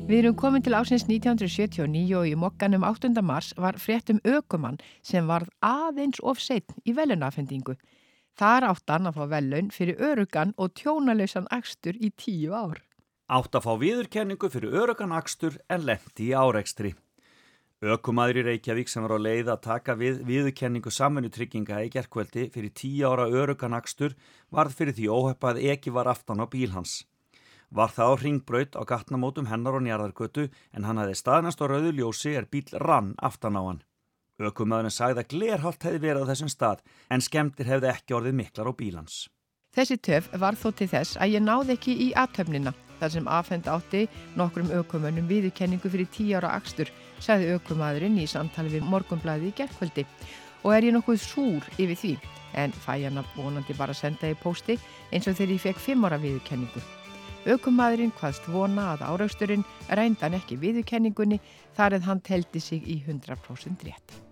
Við 0.09 0.23
erum 0.23 0.37
komin 0.41 0.63
til 0.65 0.73
ásins 0.73 1.03
1979 1.05 2.15
og 2.17 2.25
í 2.25 2.31
mokkanum 2.33 2.81
8. 2.81 3.11
mars 3.21 3.51
var 3.61 3.75
fréttum 3.77 4.17
ökumann 4.25 4.79
sem 5.05 5.27
varð 5.29 5.51
aðeins 5.61 6.17
of 6.25 6.39
setn 6.41 6.79
í 6.81 6.95
velunafendingu. 6.97 7.75
Þar 8.33 8.65
átt 8.71 8.89
hann 8.89 9.05
að 9.05 9.19
fá 9.19 9.27
velun 9.35 9.69
fyrir 9.69 10.01
örugan 10.01 10.55
og 10.57 10.73
tjónalausan 10.81 11.45
akstur 11.53 11.99
í 12.01 12.09
tíu 12.17 12.55
ár. 12.57 12.81
Átt 13.29 13.53
að 13.53 13.67
fá 13.67 13.75
viðurkenningu 13.83 14.49
fyrir 14.49 14.79
örugan 14.81 15.13
akstur 15.13 15.59
en 15.69 15.85
lendi 15.85 16.31
í 16.31 16.33
árekstri. 16.33 16.95
Ökumæður 17.85 18.41
í 18.41 18.47
Reykjavík 18.49 18.89
sem 18.89 19.05
var 19.05 19.13
á 19.13 19.19
leið 19.21 19.53
að 19.53 19.61
taka 19.67 19.93
við 19.93 20.25
viðurkenningu 20.25 20.89
samfunnutrygginga 20.89 21.85
í 21.85 21.93
gerkveldi 21.93 22.49
fyrir 22.49 22.73
tíu 22.73 23.13
ára 23.13 23.29
örugan 23.29 23.77
akstur 23.77 24.17
varð 24.49 24.73
fyrir 24.73 24.97
því 24.97 25.13
óheppað 25.13 25.61
ekki 25.69 25.93
var 25.93 26.09
aftan 26.09 26.41
á 26.41 26.49
bíl 26.49 26.73
hans. 26.73 27.03
Var 27.69 27.91
það 27.93 28.09
á 28.09 28.15
ringbraut 28.23 28.73
á 28.73 28.81
gatnamótum 28.89 29.49
hennar 29.49 29.77
og 29.77 29.83
njarðargötu 29.85 30.47
en 30.73 30.87
hann 30.87 30.97
hafði 30.97 31.17
staðnast 31.19 31.61
á 31.61 31.65
rauðu 31.69 31.91
ljósi 31.99 32.33
er 32.33 32.49
bíl 32.49 32.65
rann 32.81 33.13
aftan 33.21 33.59
á 33.59 33.61
hann. 33.61 33.83
Ökumæðurinn 34.39 34.95
sagði 34.95 35.21
að 35.21 35.31
glerholt 35.33 35.83
hefði 35.83 35.99
verið 36.05 36.23
á 36.25 36.29
þessum 36.31 36.49
stað 36.49 36.81
en 37.11 37.21
skemmtir 37.21 37.69
hefði 37.69 37.91
ekki 37.91 38.15
orðið 38.17 38.39
miklar 38.39 38.71
á 38.71 38.73
bílans. 38.73 39.27
Þessi 39.75 39.99
töf 40.01 40.29
var 40.41 40.57
þó 40.57 40.69
til 40.73 40.87
þess 40.89 41.19
að 41.21 41.35
ég 41.35 41.43
náði 41.45 41.75
ekki 41.75 41.93
í 42.07 42.09
aðtöfnina 42.17 42.73
þar 42.99 43.13
sem 43.13 43.29
afhend 43.29 43.69
átti 43.69 44.05
nokkrum 44.39 44.71
ökumönnum 44.79 45.27
viðurkenningu 45.29 45.91
fyrir 45.93 46.09
tíu 46.11 46.39
ára 46.39 46.55
akstur, 46.57 46.89
sagði 47.21 47.53
ökumadurinn 47.59 48.17
í 48.19 48.27
samtali 48.27 48.73
við 48.73 48.87
morgunblæði 48.89 49.51
í 49.51 49.57
gerkvöldi 49.59 50.07
og 50.63 50.73
er 50.73 50.89
ég 50.89 50.95
nokkuð 50.97 51.21
súr 51.23 51.69
yfir 51.77 51.99
því 51.99 52.13
en 52.59 52.73
fæ 52.73 52.95
hann 53.05 53.21
að 53.21 53.35
vonandi 53.37 53.77
bara 53.77 53.93
senda 53.93 54.31
í 54.31 54.39
pósti 54.39 54.79
eins 55.13 55.29
og 55.29 55.37
þegar 55.37 55.55
ég 55.55 55.67
fekk 55.67 55.83
fimm 55.83 56.07
ára 56.09 56.19
viðurkenningu. 56.19 56.81
Ökumadurinn 57.47 58.11
hvaðst 58.19 58.47
vona 58.51 58.89
að 58.93 59.05
árausturinn 59.07 59.63
rændan 59.95 60.35
ekki 60.35 60.57
viðurkenningunni 60.59 61.39
þar 61.77 61.95
að 61.99 62.09
hann 62.09 62.23
teldi 62.25 62.59
sig 62.59 62.83
í 62.83 62.99
100% 63.07 63.87
rétt. 63.87 64.28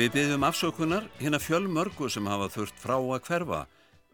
Við 0.00 0.14
byggjum 0.14 0.44
afsökunar 0.48 1.04
hérna 1.18 1.36
fjölmörgu 1.36 2.06
sem 2.08 2.24
hafa 2.24 2.46
þurft 2.48 2.78
frá 2.80 2.94
að 2.96 3.26
hverfa 3.26 3.58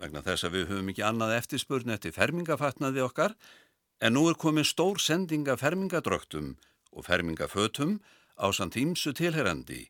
vegna 0.03 0.23
þess 0.27 0.47
að 0.49 0.57
við 0.57 0.65
höfum 0.73 0.89
ekki 0.91 1.05
annað 1.07 1.35
eftirspurnu 1.37 1.93
eftir 1.95 2.15
fermingafatnaði 2.17 3.05
okkar 3.05 3.37
en 4.03 4.17
nú 4.17 4.25
er 4.27 4.35
komið 4.35 4.67
stór 4.73 4.99
sendinga 4.99 5.55
fermingadröktum 5.61 6.49
og 6.91 7.07
fermingafötum 7.07 8.01
á 8.35 8.51
samt 8.51 8.75
ímsu 8.83 9.15
tilherandi 9.15 9.85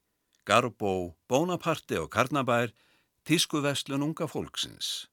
Garbó, 0.45 1.17
Bónaparti 1.33 1.97
og 1.97 2.11
Karnabær 2.13 2.77
tískuveslun 3.25 4.05
unga 4.05 4.29
fólksins. 4.29 5.09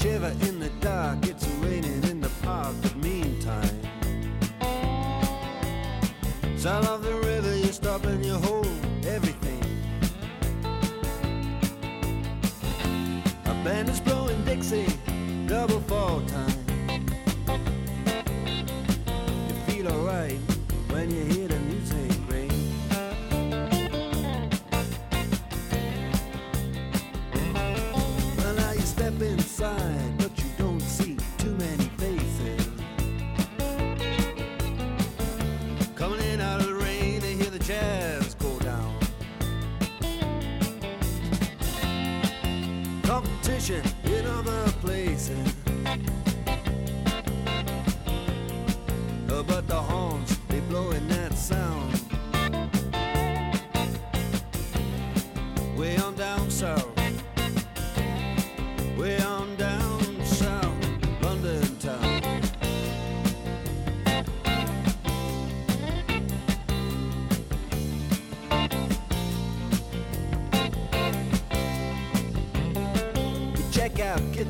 shiver 0.00 0.34
in 0.46 0.58
the 0.58 0.70
dark. 0.80 1.26
It's 1.26 1.46
raining 1.62 2.02
in 2.04 2.20
the 2.20 2.30
park, 2.42 2.74
but 2.80 2.96
meantime, 2.96 3.80
sound 6.56 6.86
of 6.86 7.02
the 7.02 7.14
river, 7.14 7.54
you 7.56 7.72
stop 7.72 8.04
and 8.04 8.24
you 8.24 8.34
hold 8.34 8.66
everything. 9.06 9.60
A 13.44 13.54
band 13.64 13.90
is 13.90 14.00
blowing 14.00 14.42
Dixie, 14.44 14.86
double 15.46 15.80
fall 15.80 16.22
time. 16.22 16.49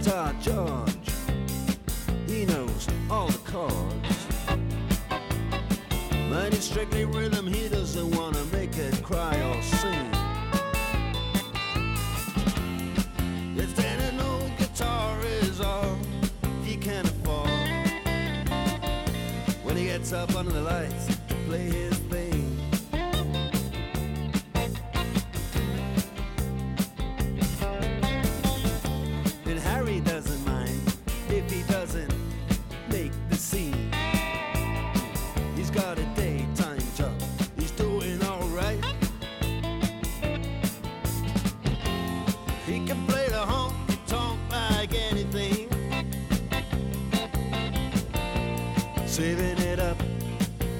guitar, 0.00 0.32
John. 0.40 0.89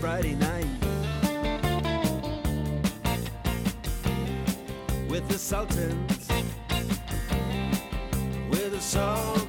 Friday 0.01 0.35
night 0.35 0.65
with 5.11 5.29
the 5.29 5.37
Sultans, 5.37 6.29
with 8.49 8.71
the 8.71 8.81
Sultans. 8.81 9.40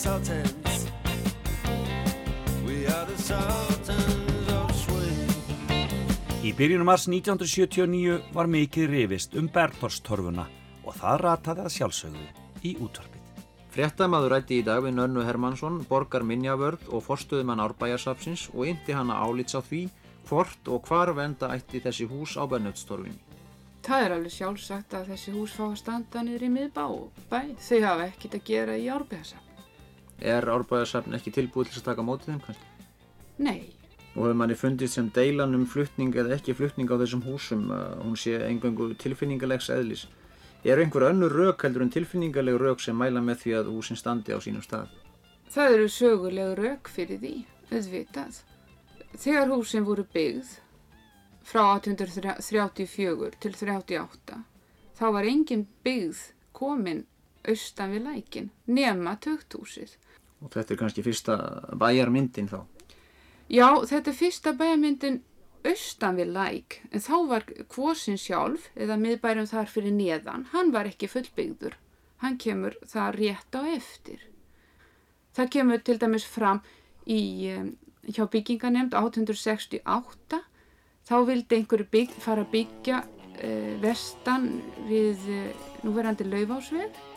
Sultans. 0.00 0.86
We 2.66 2.86
are 2.86 3.04
the 3.04 3.18
Sultans 3.22 4.48
of 4.48 4.70
Swing. 4.72 5.34
Í 6.40 6.54
byrjunum 6.56 6.88
mars 6.88 7.04
1979 7.04 8.30
var 8.32 8.48
mikið 8.48 8.86
rifist 8.94 9.36
um 9.36 9.50
Bergþórstorfuna 9.52 10.46
og 10.86 10.96
það 11.02 11.20
rataði 11.26 11.66
að 11.66 11.74
sjálfsögðu 11.74 12.24
í 12.64 12.72
útvarpið. 12.80 13.44
Fréttamaður 13.74 14.32
rætti 14.38 14.62
í 14.62 14.64
dag 14.64 14.80
við 14.86 14.96
Nönnu 14.96 15.26
Hermansson, 15.28 15.82
borgar 15.90 16.24
minjavörð 16.24 16.88
og 16.88 17.04
forstuðumann 17.04 17.60
árbæjarsapsins 17.66 18.46
og 18.54 18.72
indi 18.72 18.96
hana 18.96 19.20
álits 19.20 19.52
á 19.52 19.60
því 19.60 19.82
hvort 20.30 20.72
og 20.72 20.88
hvar 20.88 21.12
venda 21.12 21.52
ætti 21.52 21.84
þessi 21.84 22.08
hús 22.08 22.38
á 22.40 22.48
Bernöftstorfinni. 22.48 23.20
Það 23.84 24.06
er 24.06 24.16
alveg 24.16 24.32
sjálfsagt 24.38 24.96
að 24.96 25.12
þessi 25.12 25.36
hús 25.36 25.52
fá 25.60 25.66
að 25.68 25.78
standa 25.84 26.24
niður 26.24 26.48
í 26.48 26.50
miðbá 26.56 26.88
og 26.88 27.22
bæ. 27.28 27.52
Þau 27.60 27.78
hafa 27.84 28.08
ekkert 28.08 28.40
að 28.40 28.48
gera 28.48 28.80
í 28.80 28.88
árbæðasafn. 28.88 29.49
Er 30.20 30.48
árbæjarsapn 30.52 31.16
ekki 31.16 31.32
tilbúið 31.34 31.72
til 31.72 31.80
að 31.80 31.90
taka 31.90 32.06
mótið 32.06 32.32
þeim 32.32 32.40
kannski? 32.46 32.88
Nei, 33.40 33.60
Og 34.10 34.24
hefur 34.24 34.34
manni 34.34 34.56
fundist 34.58 34.96
sem 34.98 35.06
deilan 35.14 35.54
um 35.54 35.66
flutning 35.70 36.10
eða 36.18 36.34
ekki 36.34 36.56
flutning 36.58 36.90
á 36.90 36.98
þessum 36.98 37.20
húsum 37.22 37.68
að 37.70 38.00
hún 38.02 38.16
sé 38.18 38.40
engöngu 38.42 38.88
tilfinningalegs 38.98 39.70
eðlis. 39.70 40.08
Er 40.66 40.82
einhver 40.82 41.06
önnur 41.12 41.30
rauk 41.30 41.62
heldur 41.62 41.84
en 41.86 41.92
tilfinningaleg 41.94 42.58
rauk 42.58 42.82
sem 42.82 42.98
mæla 42.98 43.22
með 43.22 43.44
því 43.44 43.54
að 43.60 43.70
húsin 43.70 44.00
standi 44.00 44.34
á 44.34 44.38
sínum 44.42 44.66
stað? 44.66 44.90
það 45.50 45.76
eru 45.76 45.86
söguleg 45.90 46.50
rauk 46.58 46.90
fyrir 46.94 47.18
því, 47.18 47.34
auðvitað. 47.74 48.36
Þegar 49.18 49.48
húsin 49.50 49.86
voru 49.86 50.04
byggð 50.14 50.52
frá 51.50 51.62
1834 51.80 53.40
til 53.42 53.56
38 53.58 54.38
þá 55.00 55.04
var 55.16 55.26
engin 55.26 55.64
byggð 55.86 56.20
komin 56.54 57.02
austan 57.48 57.96
við 57.96 58.06
lækin 58.06 58.50
nema 58.70 59.16
tögthúsið. 59.24 59.96
Og 60.40 60.52
þetta 60.52 60.74
er 60.74 60.80
kannski 60.80 61.04
fyrsta 61.04 61.36
bæjarmyndin 61.76 62.48
þá. 62.48 62.62
Já, 63.50 63.68
þetta 63.84 64.12
er 64.12 64.16
fyrsta 64.16 64.54
bæjarmyndin 64.56 65.20
austan 65.66 66.16
við 66.16 66.32
læk, 66.34 66.78
en 66.90 67.04
þá 67.04 67.14
var 67.28 67.46
kvosin 67.72 68.18
sjálf, 68.20 68.70
eða 68.78 68.96
miðbærum 69.00 69.48
þar 69.50 69.68
fyrir 69.68 69.92
neðan, 69.92 70.46
hann 70.54 70.72
var 70.72 70.88
ekki 70.88 71.10
fullbyggður. 71.10 71.76
Hann 72.24 72.38
kemur 72.40 72.76
það 72.88 73.16
rétt 73.16 73.56
á 73.56 73.62
eftir. 73.68 74.24
Það 75.36 75.52
kemur 75.56 75.84
til 75.84 75.96
dæmis 76.00 76.26
fram 76.28 76.60
í, 77.06 77.20
um, 77.54 77.70
hjá 78.08 78.24
bygginganemnd 78.28 78.96
1868. 78.96 80.40
Þá 81.08 81.14
vildi 81.28 81.56
einhverju 81.56 81.88
bygg, 81.92 82.16
fara 82.22 82.44
að 82.44 82.52
byggja 82.56 83.02
uh, 83.04 83.72
vestan 83.84 84.50
við 84.88 85.28
uh, 85.32 85.70
núverandi 85.84 86.28
laufásveg 86.28 87.09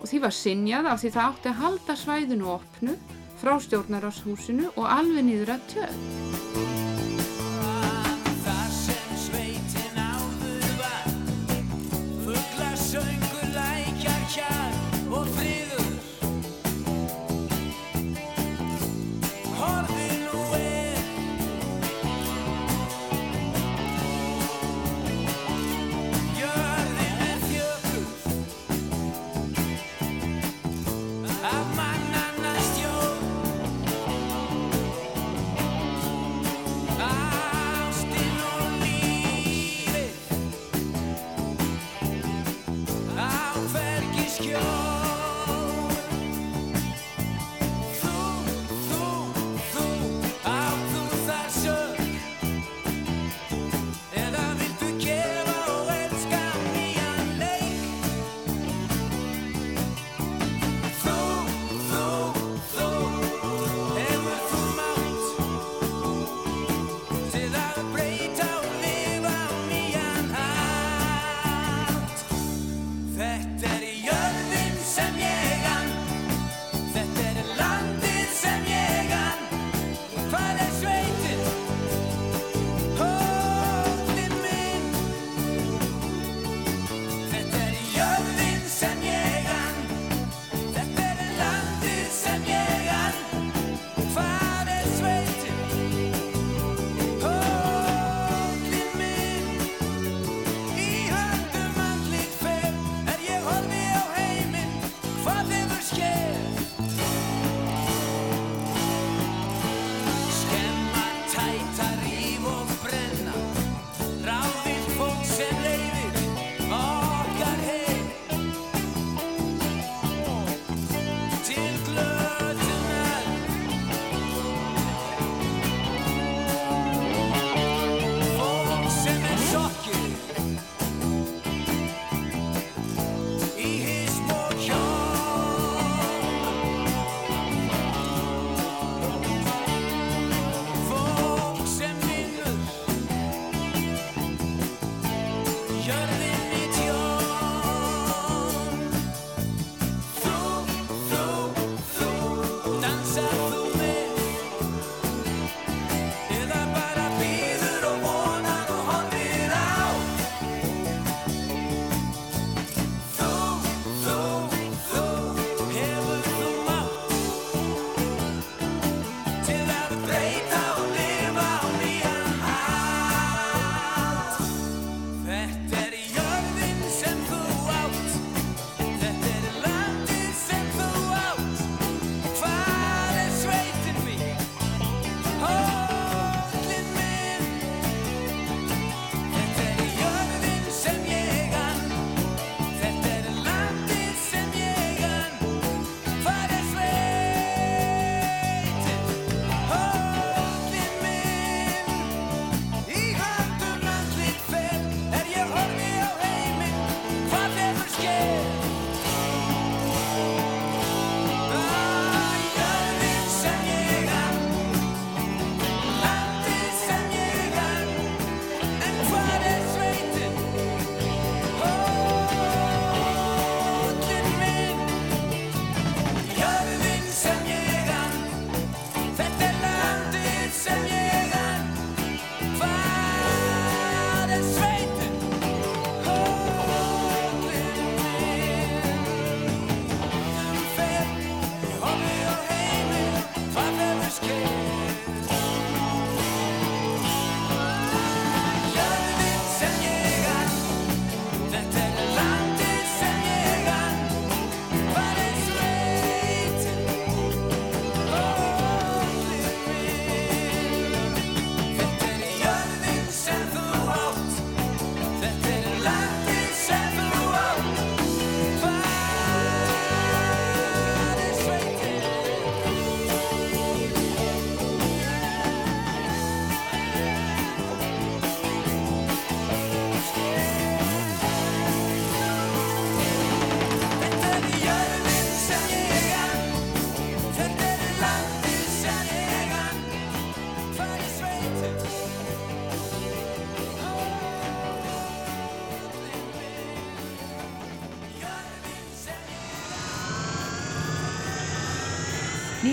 og 0.00 0.08
því 0.08 0.22
var 0.24 0.36
sinjað 0.36 0.90
af 0.90 1.02
því 1.02 1.14
það 1.16 1.30
átti 1.30 1.52
að 1.52 1.60
halda 1.62 1.98
svæðinu 2.02 2.52
opnu 2.56 2.98
frá 3.40 3.56
stjórnarashúsinu 3.64 4.72
og 4.74 4.84
alveg 4.88 5.26
niður 5.28 5.56
að 5.56 5.66
tjöð. 5.74 6.79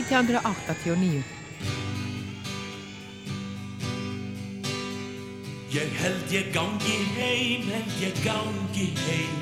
1989. 0.10 1.24
Ég 5.70 5.98
held 6.00 6.32
ég 6.32 6.52
gangi 6.52 7.00
heim, 7.18 7.68
held 7.72 8.00
ég 8.00 8.24
gangi 8.24 8.94
heim. 9.06 9.36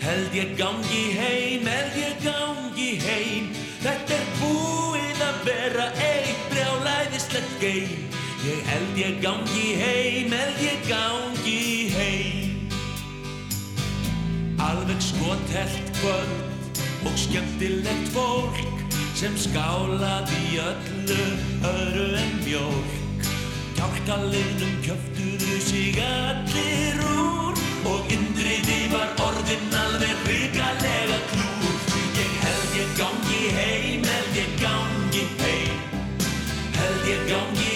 Held 0.00 0.34
ég 0.34 0.56
gangi 0.56 1.04
heim, 1.18 1.66
held 1.66 1.96
ég 1.96 2.16
gangi 2.22 2.90
heim. 3.06 3.50
Þetta 3.78 4.16
er 4.18 4.26
búið 4.40 5.22
að 5.22 5.38
vera 5.46 5.86
eitt 6.02 6.42
brjálæðislegt 6.50 7.54
geim. 7.62 8.08
Ég 8.46 8.66
held 8.66 8.98
ég 8.98 9.22
gangi 9.22 9.68
heim, 9.78 10.34
held 10.34 10.60
ég 10.62 10.82
gangi 10.90 11.62
heim. 11.94 12.66
Alveg 14.58 15.00
skotelt 15.00 15.94
kvöld 16.00 16.82
og 17.06 17.14
skemmtilegt 17.14 18.10
fólk 18.10 18.77
sem 19.18 19.34
skálaði 19.34 20.60
öllu 20.62 21.22
öðru 21.66 22.04
en 22.20 22.36
mjólk. 22.44 23.24
Kjálkaliðnum 23.74 24.76
kjöftuðu 24.84 25.56
sig 25.64 25.98
allir 26.04 27.00
úr 27.16 27.58
og 27.90 28.12
indriði 28.14 28.78
var 28.92 29.10
orðin 29.26 29.74
alveg 29.80 30.22
hrikalega 30.22 31.18
klúr. 31.32 31.80
Ég 32.20 32.36
held 32.44 32.76
ég 32.78 32.92
gangi 33.00 33.42
heim, 33.58 34.06
held 34.06 34.38
ég 34.38 34.54
gangi 34.62 35.24
heim 35.42 35.82
Held 36.78 37.10
ég 37.10 37.26
gangi 37.32 37.67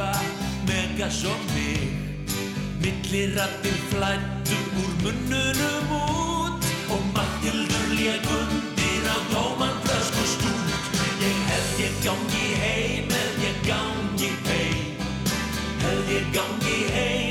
bubba, 0.00 0.12
megas 0.66 1.24
og 1.24 1.40
mig 1.54 1.80
Millirattir 2.82 3.78
flættu 3.90 4.56
úr 4.82 4.92
munnunum 5.02 5.88
út 5.92 6.64
og 6.92 7.02
Mattildur 7.14 7.86
lék 7.98 8.24
undir 8.38 9.04
á 9.14 9.16
tóman 9.32 9.76
flösk 9.84 10.14
og 10.22 10.28
stút. 10.34 10.68
Ég 11.28 11.38
held 11.50 11.70
ég 11.86 11.94
gangi 12.04 12.46
heim, 12.62 13.04
held 13.16 13.36
ég 13.48 13.58
gangi 13.70 14.30
heim. 14.48 14.88
Held 15.82 16.08
ég 16.16 16.26
gangi 16.36 16.78
heim, 16.94 17.29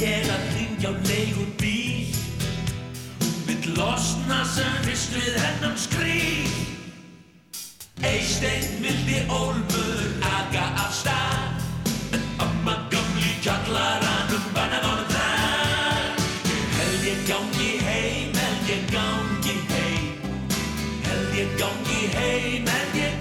ég 0.00 0.28
að 0.32 0.44
hringja 0.54 0.90
á 0.90 0.92
leigur 1.04 1.48
bíl. 1.60 2.08
Vill 3.46 3.72
losna 3.76 4.40
sem 4.48 4.78
fyrst 4.86 5.12
við 5.16 5.36
hennan 5.36 5.76
skríl. 5.76 6.48
Eisteinn 8.00 8.80
vildi 8.80 9.20
ólmur 9.28 10.00
aga 10.24 10.64
af 10.86 10.94
stað. 10.96 11.66
En 12.16 12.24
amma 12.46 12.78
gamli 12.92 13.34
kjallaranum 13.44 14.48
banna 14.56 14.80
honum 14.86 15.12
það 15.12 16.24
Ég 16.48 16.64
held 16.78 17.08
ég 17.10 17.22
gangi 17.28 17.70
heim, 17.84 18.32
held 18.40 18.72
ég 18.72 18.88
gangi 18.94 19.56
heim. 19.74 20.12
Held 21.08 21.40
ég 21.42 21.56
gangi 21.60 22.02
heim, 22.16 22.72
held 22.72 23.00
ég 23.04 23.19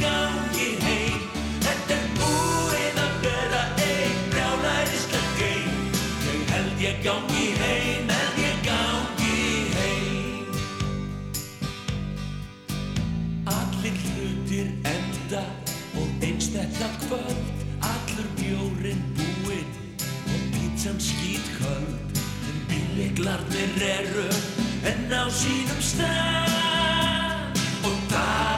En 23.00 23.16
bíleglarnir 23.16 23.80
eru 23.80 24.26
enn 24.84 25.14
á 25.16 25.24
sínum 25.32 25.80
stað 25.80 27.56
Og 27.88 27.96
það 28.12 28.49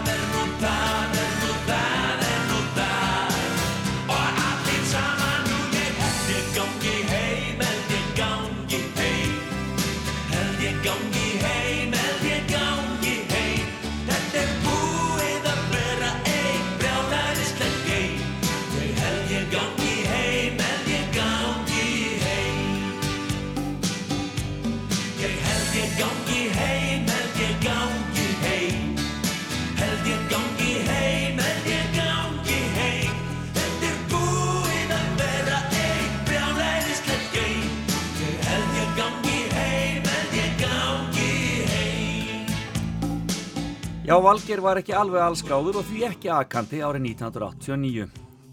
Já, 44.12 44.18
Valgeir 44.20 44.60
var 44.60 44.76
ekki 44.76 44.92
alveg 44.92 45.22
allskáður 45.24 45.78
og 45.80 45.86
því 45.88 46.02
ekki 46.04 46.28
akandi 46.36 46.82
árið 46.84 47.06
1989. 47.14 48.08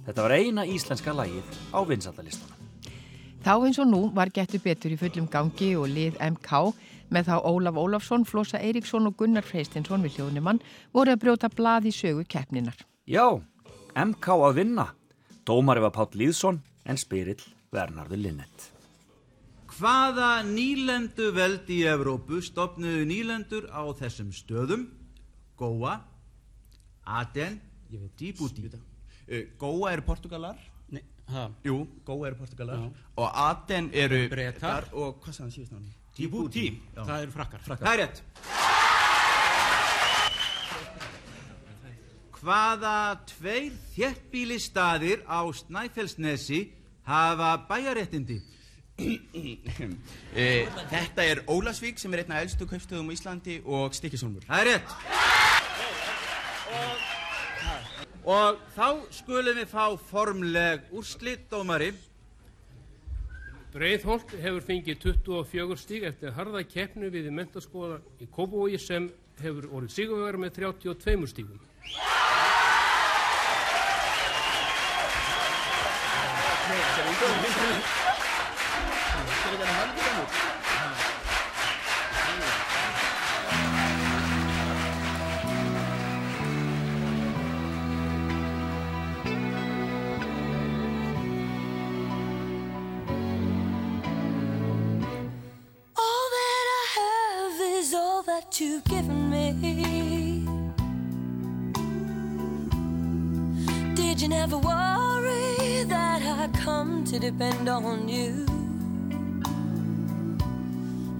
Þetta 0.06 0.22
var 0.22 0.34
eina 0.36 0.64
íslenska 0.70 1.14
lægið 1.18 1.48
á 1.74 1.82
vinsaldalistunum. 1.82 2.60
Þá 3.42 3.50
eins 3.66 3.80
og 3.82 3.88
nú 3.90 3.98
var 4.14 4.30
getur 4.30 4.62
betur 4.62 4.92
í 4.94 4.98
fullum 5.00 5.26
gangi 5.26 5.72
og 5.74 5.88
lið 5.90 6.20
MK 6.22 6.60
með 7.10 7.30
þá 7.32 7.34
Ólaf 7.50 7.80
Ólafsson, 7.82 8.26
Flosa 8.28 8.60
Eiríksson 8.62 9.10
og 9.10 9.16
Gunnar 9.18 9.42
Freystinsson 9.42 10.06
við 10.06 10.20
hljóðnumann 10.20 10.62
voru 10.94 11.16
að 11.16 11.24
brjóta 11.24 11.50
blað 11.50 11.88
í 11.90 11.94
sögu 11.96 12.22
keppninar. 12.22 12.78
Já, 13.10 13.26
MK 13.98 14.28
að 14.36 14.60
vinna. 14.60 14.86
Dómari 15.42 15.82
var 15.82 15.96
Páll 15.96 16.14
Lýðsson 16.22 16.62
en 16.86 17.02
spyrill 17.02 17.42
Vernarður 17.74 18.22
Linnet. 18.28 18.68
Hvaða 19.74 20.30
nýlendu 20.46 21.32
veld 21.34 21.66
í 21.66 21.82
Evrópu 21.90 22.44
stopnuðu 22.46 23.02
nýlendur 23.10 23.66
á 23.74 23.82
þessum 23.98 24.30
stöðum? 24.30 24.86
Góa, 25.58 25.96
Aden, 27.04 27.60
Djibouti. 27.90 28.70
Uh, 29.28 29.42
Góa 29.58 29.92
eru 29.92 30.02
Portugalar. 30.06 30.58
Nei, 30.94 31.02
ha? 31.32 31.48
Jú, 31.64 31.80
Góa 32.06 32.28
eru 32.30 32.36
Portugalar. 32.40 32.78
Já. 32.78 33.08
Og 33.16 33.28
Aden 33.48 33.90
eru 33.92 34.22
Bretar. 34.32 34.88
Og 34.92 35.18
hvað 35.24 35.34
sagði 35.34 35.44
hann 35.48 35.56
síðust 35.56 35.74
náni? 35.76 35.94
Djibouti. 36.18 36.66
Það 36.96 37.22
eru 37.26 37.34
frakkar. 37.36 37.66
Það 37.68 37.92
er 37.94 38.02
rétt. 38.04 38.22
hvaða 42.38 43.18
tveir 43.26 43.72
þéttbíli 43.96 44.58
staðir 44.62 45.24
á 45.26 45.42
Snæfellsnesi 45.58 46.60
hafa 47.08 47.56
bæjaréttindi? 47.68 48.38
Eh, 48.98 50.66
Þetta 50.90 51.22
er 51.24 51.42
Ólasvík 51.46 51.98
sem 52.02 52.14
er 52.14 52.24
einna 52.24 52.40
elstu 52.42 52.66
kaupstöðum 52.66 53.10
á 53.10 53.14
Íslandi 53.14 53.60
og 53.64 53.94
Stykkishólmur. 53.94 54.46
Það 54.48 54.62
er 54.64 54.70
rétt. 54.72 55.47
Og 58.28 58.58
þá 58.74 59.08
skulum 59.16 59.56
við 59.56 59.70
fá 59.70 59.84
formleg 60.10 60.90
úrslit, 60.92 61.46
dómari. 61.48 61.94
Breiðholt 63.72 64.34
hefur 64.42 64.66
fengið 64.66 64.98
24 65.06 65.78
stíg 65.80 66.04
eftir 66.10 66.34
harða 66.36 66.60
keppnu 66.68 67.08
við 67.14 67.30
mentaskóla 67.32 68.02
í 68.20 68.28
Kópavogi 68.28 68.80
sem 68.84 69.08
hefur 69.40 69.70
orðið 69.72 69.94
sigurvegar 69.96 70.40
með 70.44 70.60
32 70.60 71.32
stígum. 71.32 71.64
All 79.58 80.57
never 104.40 104.58
worry 104.58 105.82
that 105.82 106.22
I 106.22 106.46
come 106.64 107.02
to 107.10 107.18
depend 107.18 107.68
on 107.68 108.08
you? 108.08 108.46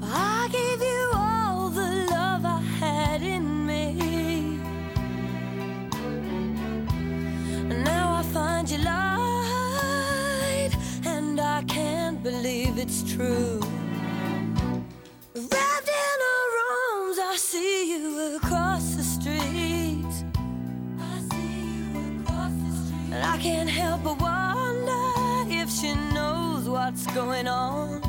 I 0.00 0.48
gave 0.58 0.80
you 0.90 1.02
all 1.12 1.68
the 1.68 1.90
love 2.14 2.44
I 2.44 2.60
had 2.82 3.20
in 3.22 3.66
me. 3.66 3.86
And 7.70 7.82
now 7.92 8.06
I 8.20 8.22
find 8.36 8.70
you 8.70 8.78
lied, 8.92 10.72
and 11.04 11.40
I 11.40 11.64
can't 11.64 12.22
believe 12.22 12.78
it's 12.78 13.02
true. 13.14 13.58
Wrapped 15.52 15.90
in 16.04 16.18
her 16.28 16.48
arms, 16.70 17.18
I 17.32 17.34
see 17.36 17.90
you 17.92 18.36
across 18.36 18.84
the 18.94 19.02
street. 19.02 19.77
And 23.18 23.26
I 23.26 23.36
can't 23.38 23.68
help 23.68 24.04
but 24.04 24.20
wonder 24.20 25.52
if 25.52 25.68
she 25.72 25.92
knows 26.14 26.68
what's 26.68 27.04
going 27.08 27.48
on. 27.48 28.00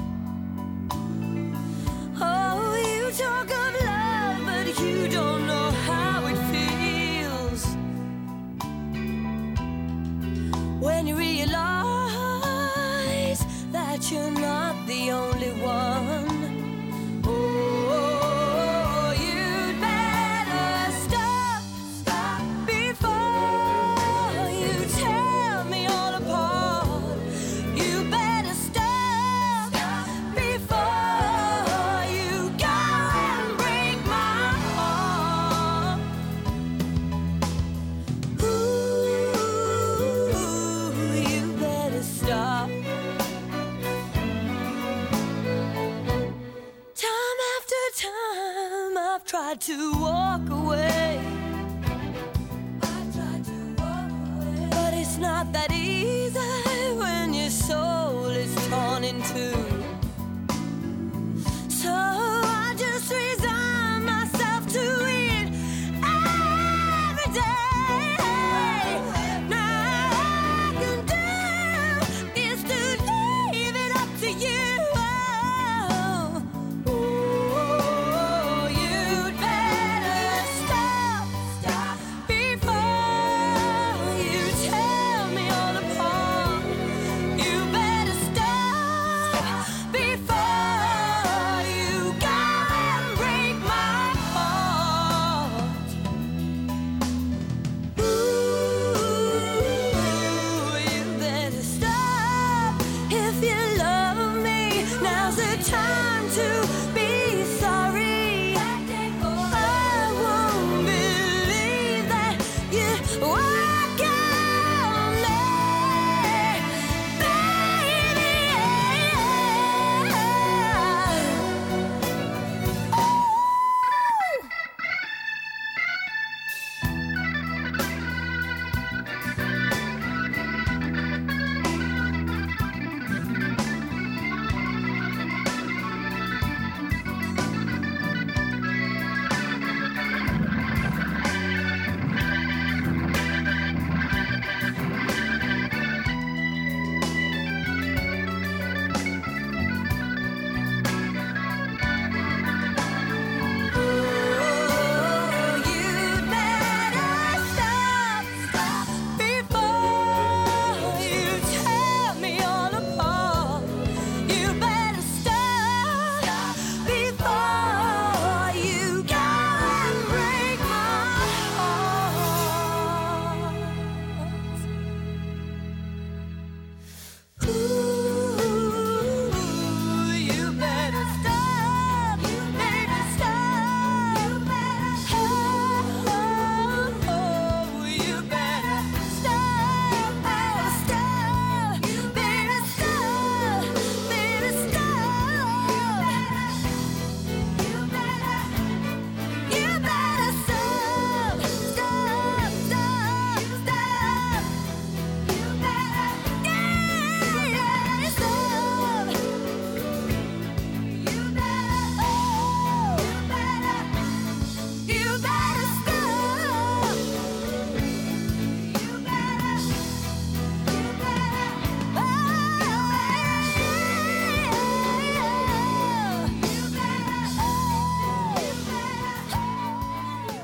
Oh, 2.22 2.76
you 2.76 3.12
talk 3.18 3.50
of 3.50 3.74
love, 3.74 3.89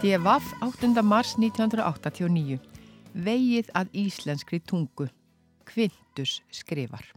D.V.A.F. 0.05 0.51
8. 0.61 1.01
mars 1.01 1.31
1989. 1.41 2.59
Vegið 3.25 3.71
að 3.73 3.95
íslenskri 3.97 4.59
tungu. 4.61 5.07
Quintus 5.65 6.35
skrifar. 6.53 7.07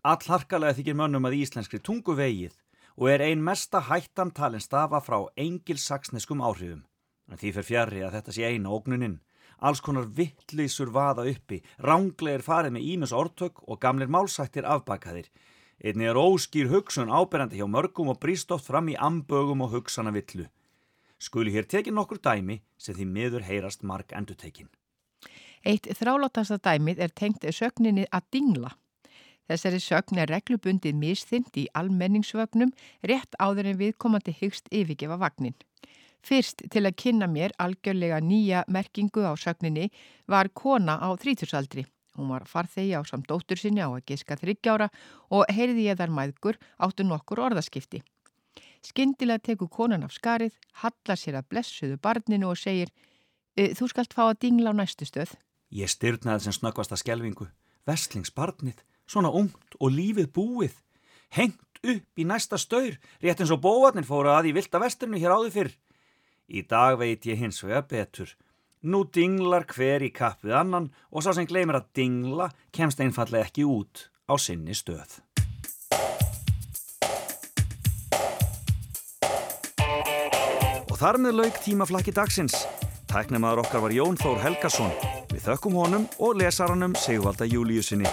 Allharkalega 0.00 0.78
þykir 0.78 0.96
mönnum 0.96 1.28
að 1.28 1.36
íslenskri 1.42 1.82
tungu 1.84 2.16
vegið 2.16 2.56
og 2.96 3.10
er 3.12 3.26
ein 3.26 3.44
mesta 3.44 3.82
hættan 3.90 4.32
talin 4.32 4.64
stafa 4.64 5.02
frá 5.04 5.18
engilsaksneskum 5.36 6.40
áhrifum. 6.40 6.86
En 7.28 7.36
því 7.36 7.52
fer 7.58 7.68
fjari 7.68 8.00
að 8.06 8.16
þetta 8.16 8.38
sé 8.38 8.48
eina 8.48 8.72
ógnuninn. 8.72 9.20
Alls 9.60 9.84
konar 9.84 10.08
vittleysur 10.08 10.88
vaða 10.88 11.28
uppi, 11.28 11.60
ránglegir 11.84 12.48
farið 12.48 12.78
með 12.78 12.92
ímis 12.94 13.12
orðtök 13.12 13.60
og 13.68 13.82
gamlir 13.82 14.08
málsættir 14.08 14.64
afbakaðir. 14.64 15.28
Einni 15.84 16.08
er 16.08 16.16
óskýr 16.16 16.72
hugsun 16.72 17.12
áberandi 17.12 17.60
hjá 17.60 17.68
mörgum 17.68 18.08
og 18.08 18.22
brýst 18.24 18.56
oft 18.56 18.72
fram 18.72 18.88
í 18.88 18.96
ambögum 18.96 19.68
og 19.68 19.76
hugsana 19.76 20.16
villu. 20.16 20.48
Skuli 21.18 21.50
hér 21.50 21.66
tekin 21.66 21.96
nokkur 21.98 22.20
dæmi 22.22 22.60
sem 22.78 22.94
því 22.94 23.06
miður 23.14 23.46
heyrast 23.46 23.82
marg 23.82 24.12
endutekin. 24.14 24.68
Eitt 25.66 25.88
þrálátasta 25.98 26.60
dæmið 26.62 27.00
er 27.02 27.14
tengt 27.14 27.46
sögninni 27.54 28.06
að 28.14 28.28
dingla. 28.32 28.70
Þessari 29.48 29.80
sögn 29.80 30.20
er 30.22 30.30
reglubundið 30.30 30.94
misþynd 30.94 31.56
í 31.56 31.64
almenningsvögnum 31.80 32.70
rétt 33.10 33.34
áður 33.40 33.70
en 33.72 33.80
viðkomandi 33.80 34.34
hyggst 34.40 34.68
yfirgefa 34.70 35.16
vagnin. 35.18 35.56
Fyrst 36.22 36.66
til 36.70 36.84
að 36.84 36.98
kynna 37.02 37.28
mér 37.30 37.54
algjörlega 37.62 38.18
nýja 38.20 38.64
merkingu 38.68 39.24
á 39.24 39.32
sögninni 39.40 39.88
var 40.26 40.50
kona 40.52 40.98
á 41.00 41.08
þrítursaldri. 41.16 41.86
Hún 42.18 42.28
var 42.34 42.44
farþegi 42.50 42.98
á 42.98 43.02
samt 43.06 43.28
dóttur 43.30 43.58
sinni 43.58 43.80
á 43.80 43.88
að 43.88 44.04
giska 44.10 44.36
þryggjára 44.36 44.90
og 45.30 45.46
heyrði 45.54 45.88
ég 45.88 45.98
þar 45.98 46.12
mæðgur 46.12 46.58
áttu 46.76 47.06
nokkur 47.06 47.40
orðaskipti. 47.46 48.02
Skyndilega 48.84 49.42
tekur 49.42 49.68
konan 49.68 50.04
af 50.06 50.12
skarið, 50.14 50.54
hallar 50.82 51.18
sér 51.18 51.40
að 51.40 51.48
blessuðu 51.52 51.98
barninu 52.00 52.50
og 52.50 52.56
segir 52.56 52.88
"E, 53.56 53.74
Þú 53.74 53.88
skalt 53.88 54.14
fá 54.14 54.30
að 54.30 54.40
dingla 54.40 54.70
á 54.70 54.74
næstu 54.74 55.04
stöð. 55.04 55.34
Ég 55.72 55.88
styrnaði 55.90 56.40
sem 56.40 56.52
snöggvasta 56.52 56.96
skelvingu. 56.96 57.48
Vestlingsbarnið, 57.86 58.78
svona 59.06 59.30
ungt 59.30 59.74
og 59.80 59.90
lífið 59.90 60.28
búið. 60.32 60.74
Hengt 61.30 61.80
upp 61.82 62.18
í 62.18 62.24
næsta 62.24 62.58
staur, 62.58 62.98
rétt 63.22 63.40
eins 63.40 63.50
og 63.50 63.60
bóvarnir 63.60 64.04
fóra 64.04 64.38
að 64.38 64.50
í 64.50 64.54
vilda 64.54 64.78
vesturnu 64.80 65.18
hér 65.18 65.34
áður 65.34 65.52
fyrr. 65.52 65.72
Í 66.48 66.62
dag 66.66 66.98
veit 66.98 67.26
ég 67.26 67.38
hins 67.38 67.60
vega 67.62 67.82
betur. 67.82 68.34
Nú 68.82 69.04
dinglar 69.10 69.66
hver 69.66 70.00
í 70.02 70.12
kapp 70.14 70.42
við 70.42 70.54
annan 70.54 70.92
og 71.10 71.22
sá 71.22 71.34
sem 71.34 71.46
gleymir 71.46 71.76
að 71.76 71.88
dingla 71.94 72.52
kemst 72.72 73.00
einfallega 73.00 73.44
ekki 73.44 73.64
út 73.66 74.08
á 74.30 74.38
sinni 74.38 74.72
stöð. 74.72 75.20
Og 80.98 81.02
þar 81.04 81.16
með 81.22 81.36
lauk 81.38 81.58
tímaflakki 81.62 82.10
dagsins. 82.10 82.56
Tæknemaður 83.06 83.60
okkar 83.62 83.84
var 83.84 83.92
Jón 83.94 84.18
Þór 84.18 84.40
Helgason. 84.42 84.90
Við 85.30 85.44
þökkum 85.44 85.78
honum 85.78 86.08
og 86.18 86.34
lesaranum 86.40 86.98
Sigvalda 86.98 87.46
Júliusinni. 87.46 88.10